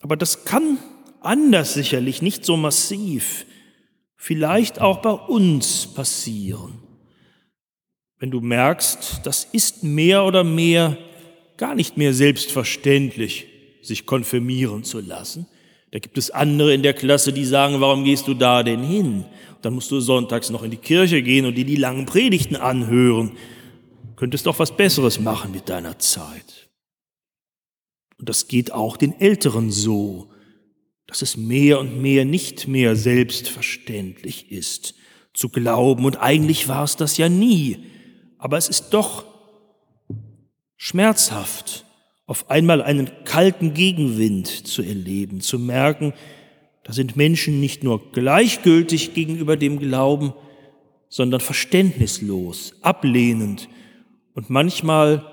Aber 0.00 0.16
das 0.16 0.44
kann 0.44 0.78
anders 1.20 1.74
sicherlich, 1.74 2.22
nicht 2.22 2.44
so 2.44 2.56
massiv, 2.56 3.46
vielleicht 4.16 4.80
auch 4.80 5.00
bei 5.00 5.12
uns 5.12 5.86
passieren 5.86 6.91
wenn 8.22 8.30
du 8.30 8.40
merkst, 8.40 9.22
das 9.24 9.48
ist 9.50 9.82
mehr 9.82 10.24
oder 10.24 10.44
mehr 10.44 10.96
gar 11.56 11.74
nicht 11.74 11.96
mehr 11.96 12.14
selbstverständlich, 12.14 13.48
sich 13.82 14.06
konfirmieren 14.06 14.84
zu 14.84 15.00
lassen. 15.00 15.48
Da 15.90 15.98
gibt 15.98 16.16
es 16.16 16.30
andere 16.30 16.72
in 16.72 16.84
der 16.84 16.94
Klasse, 16.94 17.32
die 17.32 17.44
sagen, 17.44 17.80
warum 17.80 18.04
gehst 18.04 18.28
du 18.28 18.34
da 18.34 18.62
denn 18.62 18.84
hin? 18.84 19.24
dann 19.60 19.74
musst 19.74 19.90
du 19.90 19.98
sonntags 19.98 20.50
noch 20.50 20.62
in 20.62 20.70
die 20.70 20.76
Kirche 20.76 21.20
gehen 21.20 21.46
und 21.46 21.56
dir 21.56 21.64
die 21.64 21.76
langen 21.76 22.06
Predigten 22.06 22.54
anhören. 22.54 23.32
Du 24.10 24.14
könntest 24.14 24.46
doch 24.46 24.60
was 24.60 24.76
Besseres 24.76 25.18
machen 25.18 25.50
mit 25.50 25.68
deiner 25.68 25.98
Zeit. 25.98 26.68
Und 28.18 28.28
das 28.28 28.46
geht 28.46 28.72
auch 28.72 28.96
den 28.96 29.20
Älteren 29.20 29.72
so, 29.72 30.30
dass 31.08 31.22
es 31.22 31.36
mehr 31.36 31.80
und 31.80 32.00
mehr 32.00 32.24
nicht 32.24 32.68
mehr 32.68 32.94
selbstverständlich 32.94 34.52
ist, 34.52 34.94
zu 35.34 35.48
glauben. 35.48 36.04
Und 36.04 36.16
eigentlich 36.16 36.68
war 36.68 36.84
es 36.84 36.96
das 36.96 37.16
ja 37.16 37.28
nie 37.28 37.91
aber 38.42 38.56
es 38.56 38.68
ist 38.68 38.90
doch 38.90 39.24
schmerzhaft, 40.76 41.86
auf 42.26 42.50
einmal 42.50 42.82
einen 42.82 43.08
kalten 43.24 43.72
Gegenwind 43.72 44.48
zu 44.48 44.82
erleben, 44.82 45.40
zu 45.40 45.60
merken, 45.60 46.12
da 46.82 46.92
sind 46.92 47.14
Menschen 47.14 47.60
nicht 47.60 47.84
nur 47.84 48.10
gleichgültig 48.10 49.14
gegenüber 49.14 49.56
dem 49.56 49.78
Glauben, 49.78 50.32
sondern 51.08 51.38
verständnislos, 51.38 52.74
ablehnend. 52.82 53.68
Und 54.34 54.50
manchmal, 54.50 55.24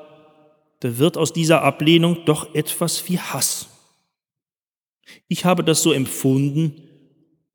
da 0.80 1.00
wird 1.00 1.17
aus 1.17 1.34
dieser 1.34 1.63
Ablehnung 1.63 2.26
doch 2.26 2.54
etwas 2.54 3.10
wie 3.10 3.17
Hass. 3.17 3.69
Ich 5.28 5.45
habe 5.45 5.63
das 5.63 5.82
so 5.82 5.93
empfunden, 5.93 6.76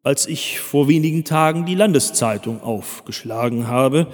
als 0.03 0.27
ich 0.27 0.59
vor 0.59 0.89
wenigen 0.89 1.23
Tagen 1.23 1.65
die 1.65 1.77
Landeszeitung 1.77 2.61
aufgeschlagen 2.61 3.69
habe. 3.69 4.09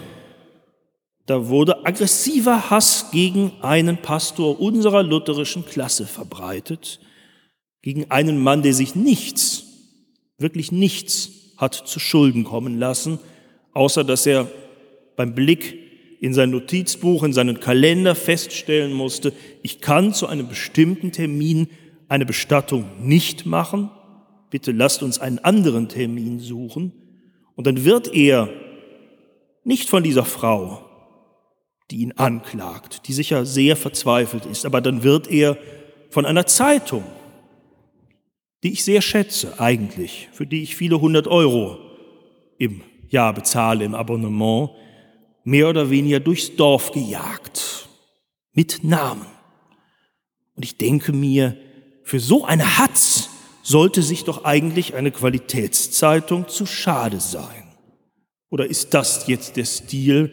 Da 1.30 1.46
wurde 1.46 1.86
aggressiver 1.86 2.70
Hass 2.70 3.12
gegen 3.12 3.52
einen 3.62 3.98
Pastor 3.98 4.58
unserer 4.58 5.04
lutherischen 5.04 5.64
Klasse 5.64 6.04
verbreitet, 6.04 6.98
gegen 7.82 8.10
einen 8.10 8.42
Mann, 8.42 8.62
der 8.62 8.74
sich 8.74 8.96
nichts, 8.96 9.62
wirklich 10.38 10.72
nichts 10.72 11.30
hat 11.56 11.74
zu 11.74 12.00
Schulden 12.00 12.42
kommen 12.42 12.80
lassen, 12.80 13.20
außer 13.74 14.02
dass 14.02 14.26
er 14.26 14.48
beim 15.14 15.36
Blick 15.36 15.78
in 16.20 16.34
sein 16.34 16.50
Notizbuch, 16.50 17.22
in 17.22 17.32
seinen 17.32 17.60
Kalender 17.60 18.16
feststellen 18.16 18.92
musste, 18.92 19.32
ich 19.62 19.80
kann 19.80 20.12
zu 20.12 20.26
einem 20.26 20.48
bestimmten 20.48 21.12
Termin 21.12 21.68
eine 22.08 22.26
Bestattung 22.26 22.86
nicht 23.06 23.46
machen, 23.46 23.88
bitte 24.50 24.72
lasst 24.72 25.00
uns 25.04 25.20
einen 25.20 25.38
anderen 25.38 25.88
Termin 25.88 26.40
suchen. 26.40 26.90
Und 27.54 27.68
dann 27.68 27.84
wird 27.84 28.12
er 28.12 28.48
nicht 29.62 29.88
von 29.88 30.02
dieser 30.02 30.24
Frau, 30.24 30.89
die 31.90 31.98
ihn 31.98 32.12
anklagt, 32.12 33.08
die 33.08 33.12
sicher 33.12 33.44
sehr 33.44 33.76
verzweifelt 33.76 34.46
ist, 34.46 34.64
aber 34.64 34.80
dann 34.80 35.02
wird 35.02 35.28
er 35.28 35.58
von 36.10 36.26
einer 36.26 36.46
Zeitung, 36.46 37.04
die 38.62 38.72
ich 38.72 38.84
sehr 38.84 39.02
schätze 39.02 39.58
eigentlich, 39.58 40.28
für 40.32 40.46
die 40.46 40.62
ich 40.62 40.76
viele 40.76 41.00
hundert 41.00 41.26
Euro 41.26 41.78
im 42.58 42.82
Jahr 43.08 43.32
bezahle 43.32 43.84
im 43.84 43.94
Abonnement, 43.94 44.70
mehr 45.44 45.68
oder 45.68 45.90
weniger 45.90 46.20
durchs 46.20 46.54
Dorf 46.54 46.92
gejagt, 46.92 47.88
mit 48.52 48.84
Namen. 48.84 49.26
Und 50.54 50.64
ich 50.64 50.76
denke 50.76 51.12
mir, 51.12 51.56
für 52.02 52.20
so 52.20 52.44
eine 52.44 52.78
Hatz 52.78 53.30
sollte 53.62 54.02
sich 54.02 54.24
doch 54.24 54.44
eigentlich 54.44 54.94
eine 54.94 55.10
Qualitätszeitung 55.10 56.48
zu 56.48 56.66
schade 56.66 57.20
sein. 57.20 57.74
Oder 58.50 58.66
ist 58.66 58.94
das 58.94 59.26
jetzt 59.28 59.56
der 59.56 59.64
Stil, 59.64 60.32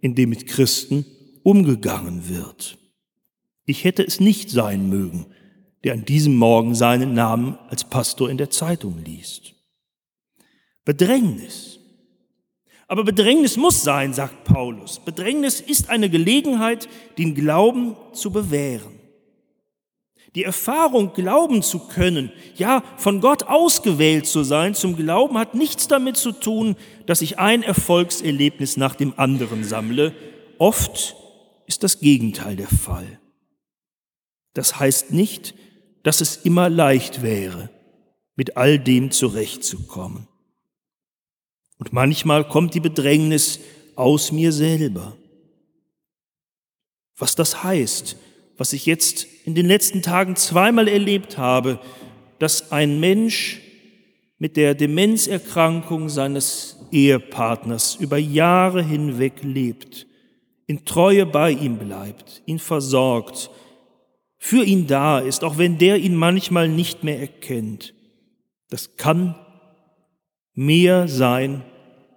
in 0.00 0.14
dem 0.14 0.30
mit 0.30 0.46
Christen 0.46 1.04
umgegangen 1.42 2.28
wird? 2.28 2.78
Ich 3.64 3.84
hätte 3.84 4.02
es 4.02 4.20
nicht 4.20 4.50
sein 4.50 4.88
mögen, 4.88 5.26
der 5.84 5.94
an 5.94 6.04
diesem 6.04 6.36
Morgen 6.36 6.74
seinen 6.74 7.14
Namen 7.14 7.58
als 7.68 7.84
Pastor 7.84 8.30
in 8.30 8.36
der 8.36 8.50
Zeitung 8.50 8.98
liest. 9.04 9.54
Bedrängnis. 10.84 11.78
Aber 12.88 13.04
Bedrängnis 13.04 13.56
muss 13.56 13.82
sein, 13.82 14.12
sagt 14.12 14.44
Paulus. 14.44 14.98
Bedrängnis 14.98 15.60
ist 15.60 15.88
eine 15.88 16.10
Gelegenheit, 16.10 16.88
den 17.18 17.34
Glauben 17.34 17.96
zu 18.12 18.32
bewähren. 18.32 18.99
Die 20.34 20.44
Erfahrung, 20.44 21.12
glauben 21.12 21.62
zu 21.62 21.80
können, 21.80 22.30
ja, 22.54 22.84
von 22.96 23.20
Gott 23.20 23.44
ausgewählt 23.44 24.26
zu 24.26 24.44
sein 24.44 24.74
zum 24.74 24.94
Glauben, 24.96 25.36
hat 25.36 25.54
nichts 25.54 25.88
damit 25.88 26.16
zu 26.16 26.30
tun, 26.30 26.76
dass 27.06 27.20
ich 27.20 27.38
ein 27.38 27.64
Erfolgserlebnis 27.64 28.76
nach 28.76 28.94
dem 28.94 29.14
anderen 29.16 29.64
sammle. 29.64 30.14
Oft 30.58 31.16
ist 31.66 31.82
das 31.82 31.98
Gegenteil 31.98 32.54
der 32.54 32.68
Fall. 32.68 33.18
Das 34.54 34.78
heißt 34.78 35.12
nicht, 35.12 35.54
dass 36.04 36.20
es 36.20 36.36
immer 36.36 36.68
leicht 36.70 37.22
wäre, 37.22 37.70
mit 38.36 38.56
all 38.56 38.78
dem 38.78 39.10
zurechtzukommen. 39.10 40.28
Und 41.78 41.92
manchmal 41.92 42.46
kommt 42.46 42.74
die 42.74 42.80
Bedrängnis 42.80 43.60
aus 43.96 44.32
mir 44.32 44.52
selber. 44.52 45.16
Was 47.16 47.34
das 47.34 47.64
heißt, 47.64 48.16
was 48.60 48.74
ich 48.74 48.84
jetzt 48.84 49.26
in 49.46 49.54
den 49.54 49.64
letzten 49.64 50.02
Tagen 50.02 50.36
zweimal 50.36 50.86
erlebt 50.86 51.38
habe, 51.38 51.80
dass 52.38 52.72
ein 52.72 53.00
Mensch 53.00 53.58
mit 54.36 54.58
der 54.58 54.74
Demenzerkrankung 54.74 56.10
seines 56.10 56.76
Ehepartners 56.92 57.96
über 57.96 58.18
Jahre 58.18 58.82
hinweg 58.82 59.42
lebt, 59.42 60.06
in 60.66 60.84
Treue 60.84 61.24
bei 61.24 61.52
ihm 61.52 61.78
bleibt, 61.78 62.42
ihn 62.44 62.58
versorgt, 62.58 63.50
für 64.36 64.62
ihn 64.62 64.86
da 64.86 65.20
ist, 65.20 65.42
auch 65.42 65.56
wenn 65.56 65.78
der 65.78 65.96
ihn 65.96 66.14
manchmal 66.14 66.68
nicht 66.68 67.02
mehr 67.02 67.18
erkennt. 67.18 67.94
Das 68.68 68.98
kann 68.98 69.36
mehr 70.52 71.08
sein, 71.08 71.64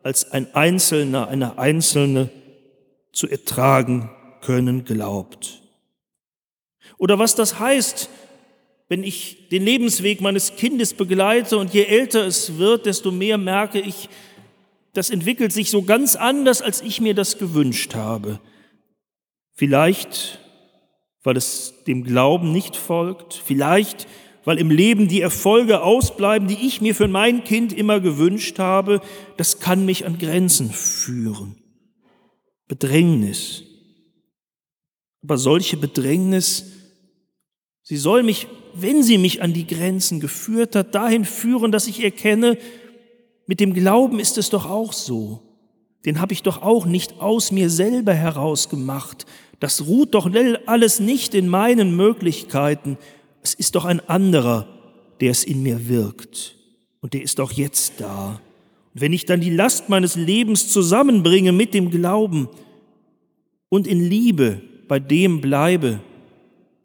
als 0.03 0.29
ein 0.29 0.53
Einzelner, 0.53 1.29
eine 1.29 1.58
Einzelne 1.58 2.29
zu 3.13 3.29
ertragen 3.29 4.10
können 4.41 4.84
glaubt. 4.84 5.62
Oder 7.03 7.19
was 7.19 7.35
das 7.35 7.59
heißt, 7.59 8.07
wenn 8.87 9.03
ich 9.03 9.49
den 9.49 9.65
Lebensweg 9.65 10.21
meines 10.21 10.55
Kindes 10.55 10.93
begleite 10.93 11.57
und 11.57 11.73
je 11.73 11.83
älter 11.83 12.25
es 12.25 12.57
wird, 12.57 12.85
desto 12.85 13.11
mehr 13.11 13.37
merke 13.37 13.81
ich, 13.81 14.07
das 14.93 15.09
entwickelt 15.09 15.51
sich 15.51 15.69
so 15.69 15.81
ganz 15.81 16.15
anders, 16.15 16.61
als 16.61 16.79
ich 16.79 17.01
mir 17.01 17.13
das 17.13 17.37
gewünscht 17.37 17.93
habe. 17.93 18.39
Vielleicht, 19.51 20.39
weil 21.23 21.35
es 21.35 21.73
dem 21.87 22.05
Glauben 22.05 22.53
nicht 22.53 22.77
folgt, 22.77 23.33
vielleicht, 23.33 24.07
weil 24.45 24.57
im 24.57 24.71
Leben 24.71 25.09
die 25.09 25.19
Erfolge 25.19 25.81
ausbleiben, 25.81 26.47
die 26.47 26.65
ich 26.65 26.79
mir 26.79 26.95
für 26.95 27.09
mein 27.09 27.43
Kind 27.43 27.73
immer 27.73 27.99
gewünscht 27.99 28.59
habe, 28.59 29.01
das 29.35 29.59
kann 29.59 29.83
mich 29.83 30.05
an 30.05 30.19
Grenzen 30.19 30.71
führen. 30.71 31.57
Bedrängnis. 32.69 33.63
Aber 35.21 35.37
solche 35.37 35.75
Bedrängnis 35.75 36.72
Sie 37.83 37.97
soll 37.97 38.23
mich, 38.23 38.47
wenn 38.73 39.03
sie 39.03 39.17
mich 39.17 39.41
an 39.41 39.53
die 39.53 39.67
Grenzen 39.67 40.21
geführt 40.21 40.75
hat, 40.75 40.95
dahin 40.95 41.25
führen, 41.25 41.71
dass 41.71 41.87
ich 41.87 42.03
erkenne, 42.03 42.57
mit 43.45 43.59
dem 43.59 43.73
Glauben 43.73 44.19
ist 44.19 44.37
es 44.37 44.49
doch 44.49 44.69
auch 44.69 44.93
so. 44.93 45.41
Den 46.05 46.21
habe 46.21 46.33
ich 46.33 46.43
doch 46.43 46.61
auch 46.61 46.85
nicht 46.85 47.19
aus 47.19 47.51
mir 47.51 47.69
selber 47.69 48.13
herausgemacht. 48.13 49.25
Das 49.59 49.85
ruht 49.85 50.13
doch 50.13 50.29
alles 50.65 50.99
nicht 51.01 51.33
in 51.33 51.47
meinen 51.47 51.95
Möglichkeiten. 51.95 52.97
Es 53.41 53.53
ist 53.53 53.75
doch 53.75 53.85
ein 53.85 53.99
anderer, 54.07 54.67
der 55.19 55.31
es 55.31 55.43
in 55.43 55.61
mir 55.61 55.87
wirkt. 55.89 56.55
Und 57.01 57.13
der 57.13 57.21
ist 57.21 57.39
auch 57.41 57.51
jetzt 57.51 57.99
da. 57.99 58.41
Und 58.93 59.01
wenn 59.01 59.13
ich 59.13 59.25
dann 59.25 59.41
die 59.41 59.49
Last 59.49 59.89
meines 59.89 60.15
Lebens 60.15 60.69
zusammenbringe 60.69 61.51
mit 61.51 61.73
dem 61.73 61.91
Glauben 61.91 62.47
und 63.67 63.87
in 63.87 64.01
Liebe 64.01 64.61
bei 64.87 64.99
dem 64.99 65.41
bleibe, 65.41 65.99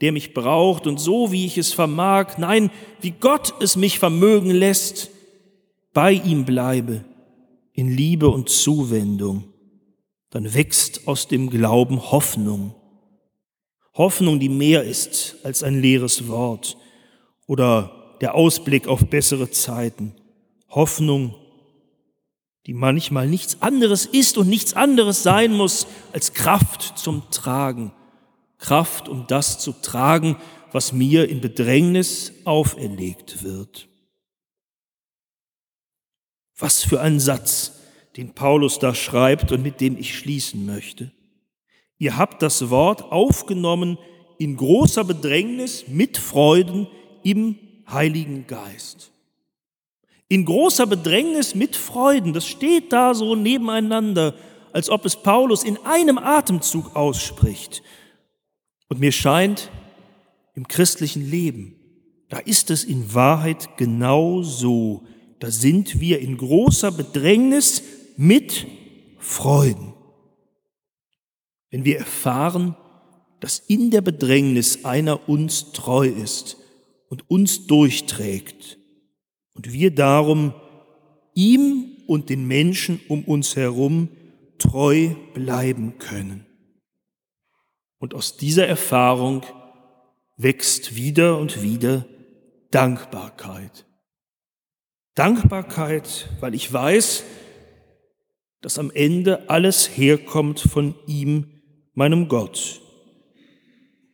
der 0.01 0.13
mich 0.13 0.33
braucht 0.33 0.87
und 0.87 1.01
so, 1.01 1.33
wie 1.33 1.47
ich 1.47 1.59
es 1.59 1.73
vermag, 1.73 2.39
nein, 2.39 2.71
wie 3.01 3.11
Gott 3.11 3.55
es 3.61 3.77
mich 3.77 3.99
vermögen 3.99 4.51
lässt, 4.51 5.11
bei 5.93 6.13
ihm 6.13 6.45
bleibe, 6.45 7.05
in 7.73 7.89
Liebe 7.89 8.29
und 8.29 8.49
Zuwendung, 8.49 9.45
dann 10.31 10.55
wächst 10.55 11.09
aus 11.09 11.27
dem 11.27 11.51
Glauben 11.51 12.11
Hoffnung. 12.13 12.75
Hoffnung, 13.95 14.39
die 14.39 14.49
mehr 14.49 14.85
ist 14.85 15.37
als 15.43 15.63
ein 15.63 15.81
leeres 15.81 16.29
Wort 16.29 16.77
oder 17.47 18.17
der 18.21 18.35
Ausblick 18.35 18.87
auf 18.87 19.07
bessere 19.07 19.51
Zeiten. 19.51 20.15
Hoffnung, 20.69 21.35
die 22.67 22.75
manchmal 22.75 23.27
nichts 23.27 23.61
anderes 23.63 24.07
ist 24.07 24.39
und 24.39 24.49
nichts 24.49 24.75
anderes 24.75 25.23
sein 25.23 25.53
muss 25.53 25.87
als 26.13 26.35
Kraft 26.35 26.99
zum 26.99 27.23
Tragen 27.31 27.93
Kraft, 28.59 29.09
um 29.09 29.27
das 29.27 29.59
zu 29.59 29.73
tragen, 29.73 30.37
was 30.73 30.93
mir 30.93 31.29
in 31.29 31.41
Bedrängnis 31.41 32.33
auferlegt 32.45 33.43
wird. 33.43 33.89
Was 36.57 36.83
für 36.83 37.01
ein 37.01 37.21
Satz, 37.21 37.81
den 38.17 38.35
Paulus 38.35 38.79
da 38.79 38.95
schreibt 38.95 39.53
und 39.53 39.63
mit 39.63 39.81
dem 39.81 39.97
ich 39.97 40.19
schließen 40.19 40.67
möchte. 40.67 41.13
Ihr 41.99 42.17
habt 42.17 42.43
das 42.43 42.69
Wort 42.71 43.03
aufgenommen 43.13 43.99
in 44.39 44.57
großer 44.57 45.05
Bedrängnis 45.05 45.87
mit 45.89 46.19
Freuden 46.19 46.89
im 47.23 47.57
Heiligen 47.91 48.47
Geist. 48.47 49.13
In 50.29 50.45
großer 50.45 50.87
Bedrängnis 50.87 51.55
mit 51.55 51.75
Freuden, 51.75 52.33
das 52.33 52.47
steht 52.47 52.93
da 52.93 53.15
so 53.15 53.35
nebeneinander, 53.35 54.35
als 54.73 54.91
ob 54.91 55.07
es 55.07 55.17
Paulus 55.17 55.65
in 55.65 55.79
einem 55.85 56.19
Atemzug 56.19 56.95
ausspricht. 56.95 57.83
Und 58.89 59.01
mir 59.01 59.13
scheint, 59.13 59.71
im 60.55 60.67
christlichen 60.67 61.29
Leben, 61.29 61.77
da 62.29 62.39
ist 62.39 62.71
es 62.71 62.85
in 62.85 63.15
Wahrheit 63.15 63.77
genau 63.77 64.43
so. 64.43 65.05
Da 65.39 65.51
sind 65.51 66.01
wir 66.01 66.21
in 66.21 66.37
großer 66.37 66.91
Bedrängnis 66.91 67.83
mit 68.17 68.67
Freuden. 69.19 69.95
Wenn 71.71 71.85
wir 71.85 71.99
erfahren, 71.99 72.77
dass 73.41 73.61
in 73.61 73.91
der 73.91 74.01
Bedrängnis 74.01 74.85
einer 74.85 75.29
uns 75.29 75.73
treu 75.73 76.09
ist 76.09 76.57
und 77.09 77.31
uns 77.31 77.67
durchträgt 77.67 78.79
und 79.55 79.73
wir 79.73 79.95
darum 79.95 80.55
ihm 81.35 81.97
und 82.07 82.31
den 82.31 82.47
Menschen 82.47 83.01
um 83.09 83.23
uns 83.25 83.55
herum 83.55 84.09
treu 84.59 85.11
bleiben 85.35 85.99
können. 85.99 86.48
Und 87.99 88.15
aus 88.15 88.37
dieser 88.37 88.67
Erfahrung 88.67 89.45
wächst 90.37 90.95
wieder 90.95 91.39
und 91.39 91.63
wieder 91.63 92.07
Dankbarkeit. 92.71 93.87
Dankbarkeit, 95.15 96.29
weil 96.41 96.55
ich 96.55 96.73
weiß, 96.73 97.25
dass 98.61 98.79
am 98.79 98.91
Ende 98.91 99.51
alles 99.51 99.97
herkommt 99.97 100.61
von 100.61 100.95
ihm, 101.07 101.61
meinem 101.95 102.29
Gott. 102.29 102.81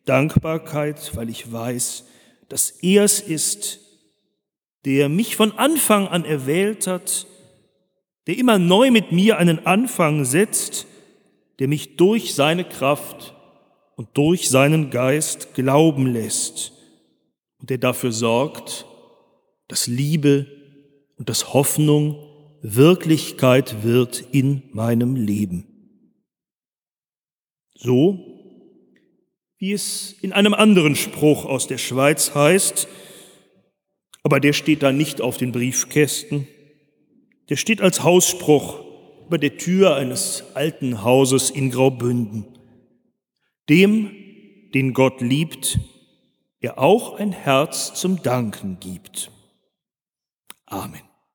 Dankbarkeit, 0.07 1.15
weil 1.15 1.29
ich 1.29 1.51
weiß, 1.51 2.05
dass 2.49 2.71
er 2.71 3.05
es 3.05 3.21
ist, 3.21 3.81
der 4.85 5.09
mich 5.09 5.37
von 5.37 5.53
Anfang 5.53 6.09
an 6.09 6.25
erwählt 6.25 6.87
hat, 6.87 7.27
der 8.27 8.39
immer 8.39 8.59
neu 8.59 8.91
mit 8.91 9.13
mir 9.13 9.39
einen 9.39 9.67
Anfang 9.67 10.25
setzt, 10.25 10.87
der 11.59 11.69
mich 11.69 11.97
durch 11.97 12.35
seine 12.35 12.65
Kraft 12.65 13.35
und 13.97 14.09
durch 14.15 14.49
seinen 14.49 14.91
Geist 14.91 15.55
glauben 15.55 16.07
lässt 16.07 16.73
und 17.59 17.71
der 17.71 17.79
dafür 17.79 18.13
sorgt, 18.13 18.87
dass 19.69 19.87
Liebe 19.87 20.47
und 21.17 21.29
dass 21.29 21.55
Hoffnung 21.55 22.17
Wirklichkeit 22.63 23.83
wird 23.83 24.25
in 24.33 24.63
meinem 24.73 25.17
Leben. 25.17 25.67
So 27.75 28.35
wie 29.59 29.73
es 29.73 30.15
in 30.21 30.33
einem 30.33 30.53
anderen 30.53 30.97
Spruch 30.97 31.47
aus 31.47 31.67
der 31.67 31.79
Schweiz 31.79 32.35
heißt, 32.35 32.89
aber 34.23 34.41
der 34.41 34.53
steht 34.53 34.83
da 34.83 34.93
nicht 34.93 35.21
auf 35.21 35.37
den 35.37 35.53
Briefkästen, 35.53 36.47
der 37.49 37.57
steht 37.57 37.81
als 37.81 38.03
Hausspruch 38.03 38.81
über 39.27 39.39
der 39.39 39.57
Tür 39.57 39.97
eines 39.97 40.45
alten 40.55 41.03
Hauses 41.03 41.51
in 41.51 41.71
Graubünden. 41.71 42.54
Dem, 43.69 44.11
den 44.75 44.93
Gott 44.93 45.21
liebt, 45.21 45.79
er 46.61 46.79
auch 46.79 47.19
ein 47.19 47.33
Herz 47.33 47.95
zum 47.95 48.23
Danken 48.23 48.79
gibt. 48.81 49.31
Amen. 50.67 51.03